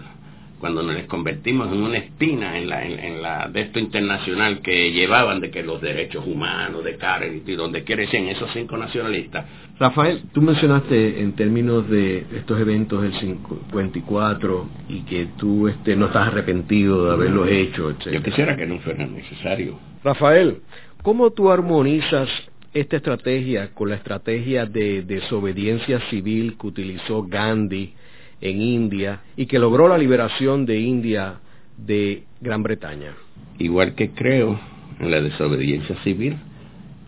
[0.64, 4.94] cuando nos les convertimos en una espina en la, en, la de esto internacional que
[4.94, 9.46] llevaban de que los derechos humanos de Karen y donde quiere en esos cinco nacionalistas.
[9.78, 16.06] Rafael, tú mencionaste en términos de estos eventos del 54 y que tú este, no
[16.06, 18.14] estás arrepentido de haberlos hecho, etc.
[18.14, 19.78] Yo quisiera que no fuera necesario.
[20.02, 20.62] Rafael,
[21.02, 22.30] ¿cómo tú armonizas
[22.74, 27.96] esta estrategia con la estrategia de desobediencia civil que utilizó Gandhi
[28.44, 31.40] en India y que logró la liberación de India
[31.78, 33.14] de Gran Bretaña.
[33.58, 34.60] Igual que creo
[35.00, 36.36] en la desobediencia civil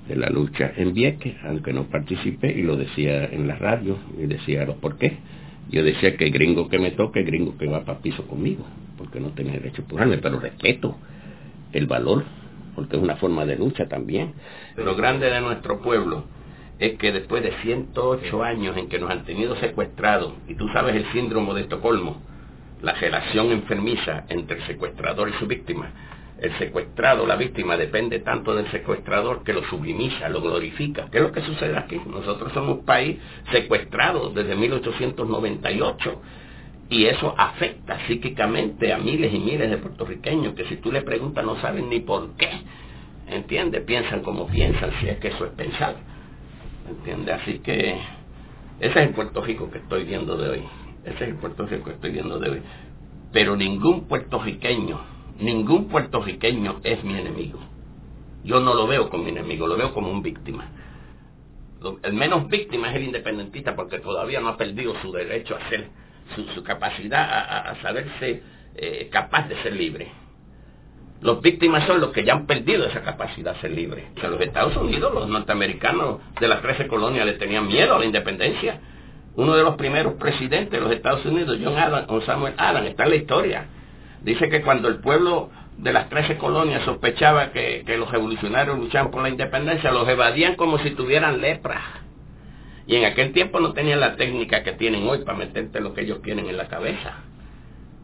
[0.07, 4.27] de la lucha en Vieques, aunque no participé y lo decía en la radio y
[4.27, 5.17] decía los por qué.
[5.69, 8.65] Yo decía que gringo que me toque, gringo que va para piso conmigo,
[8.97, 10.95] porque no tenía derecho a empujarme, pero respeto
[11.73, 12.23] el valor,
[12.75, 14.33] porque es una forma de lucha también.
[14.77, 16.25] Lo grande de nuestro pueblo
[16.79, 20.95] es que después de 108 años en que nos han tenido secuestrados, y tú sabes
[20.95, 22.21] el síndrome de Estocolmo,
[22.81, 25.89] la relación enfermiza entre el secuestrador y su víctima,
[26.39, 31.07] el secuestrado, la víctima, depende tanto del secuestrador que lo sublimiza, lo glorifica.
[31.09, 31.99] ¿Qué es lo que sucede aquí?
[32.05, 33.17] Nosotros somos un país
[33.51, 36.21] secuestrado desde 1898
[36.89, 41.45] y eso afecta psíquicamente a miles y miles de puertorriqueños que si tú le preguntas
[41.45, 42.49] no saben ni por qué.
[43.29, 43.83] ¿Entiendes?
[43.83, 46.14] Piensan como piensan, si es que eso es pensar
[46.87, 47.33] ¿Entiende?
[47.33, 47.99] Así que
[48.79, 50.63] ese es el Puerto Rico que estoy viendo de hoy.
[51.03, 52.61] Ese es el Puerto Rico que estoy viendo de hoy.
[53.31, 54.99] Pero ningún puertorriqueño,
[55.39, 57.59] ningún puertorriqueño es mi enemigo.
[58.43, 60.69] Yo no lo veo como mi enemigo, lo veo como un víctima.
[62.03, 65.89] El menos víctima es el independentista porque todavía no ha perdido su derecho a ser,
[66.53, 68.43] su, capacidad a, saberse
[68.75, 70.11] eh, capaz de ser libre.
[71.25, 74.09] Los víctimas son los que ya han perdido esa capacidad de ser libre.
[74.23, 78.05] O los Estados Unidos, los norteamericanos de las 13 colonias le tenían miedo a la
[78.05, 78.79] independencia.
[79.35, 83.05] Uno de los primeros presidentes de los Estados Unidos, John Adams, o Samuel Adams, está
[83.05, 83.65] en la historia.
[84.21, 85.49] Dice que cuando el pueblo
[85.79, 90.77] de las 13 colonias sospechaba que, los revolucionarios luchaban por la independencia, los evadían como
[90.77, 91.81] si tuvieran lepra.
[92.85, 96.01] Y en aquel tiempo no tenían la técnica que tienen hoy para meterte lo que
[96.01, 97.15] ellos quieren en la cabeza.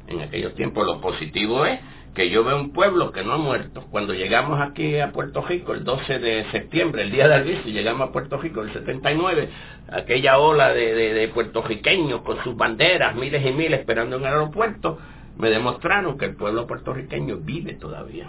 [0.07, 1.79] En aquellos tiempos lo positivo es
[2.13, 3.85] que yo veo un pueblo que no ha muerto.
[3.89, 8.09] Cuando llegamos aquí a Puerto Rico el 12 de septiembre, el día del y llegamos
[8.09, 9.49] a Puerto Rico el 79,
[9.91, 14.97] aquella ola de, de, puertorriqueños con sus banderas, miles y miles esperando en el aeropuerto,
[15.37, 18.27] me demostraron que el pueblo puertorriqueño vive todavía.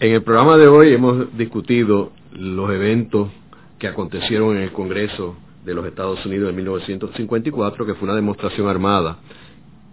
[0.00, 3.28] En el programa de hoy hemos discutido los eventos
[3.78, 8.68] que acontecieron en el Congreso de los Estados Unidos en 1954, que fue una demostración
[8.68, 9.18] armada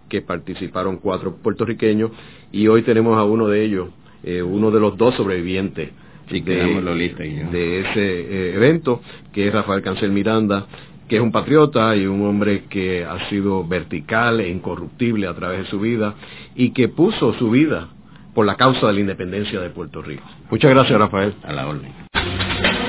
[0.09, 2.11] que participaron cuatro puertorriqueños
[2.51, 3.89] y hoy tenemos a uno de ellos,
[4.23, 5.91] eh, uno de los dos sobrevivientes
[6.29, 9.01] de, ese eh, evento,
[9.33, 10.67] que es Rafael Cancel Miranda,
[11.07, 15.59] que es un patriota y un hombre que ha sido vertical e incorruptible a través
[15.59, 16.15] de su vida
[16.55, 17.89] y que puso su vida
[18.35, 20.23] por la causa de la independencia de Puerto Rico.
[20.51, 21.33] Muchas gracias, Rafael.
[21.43, 22.88] A la orden.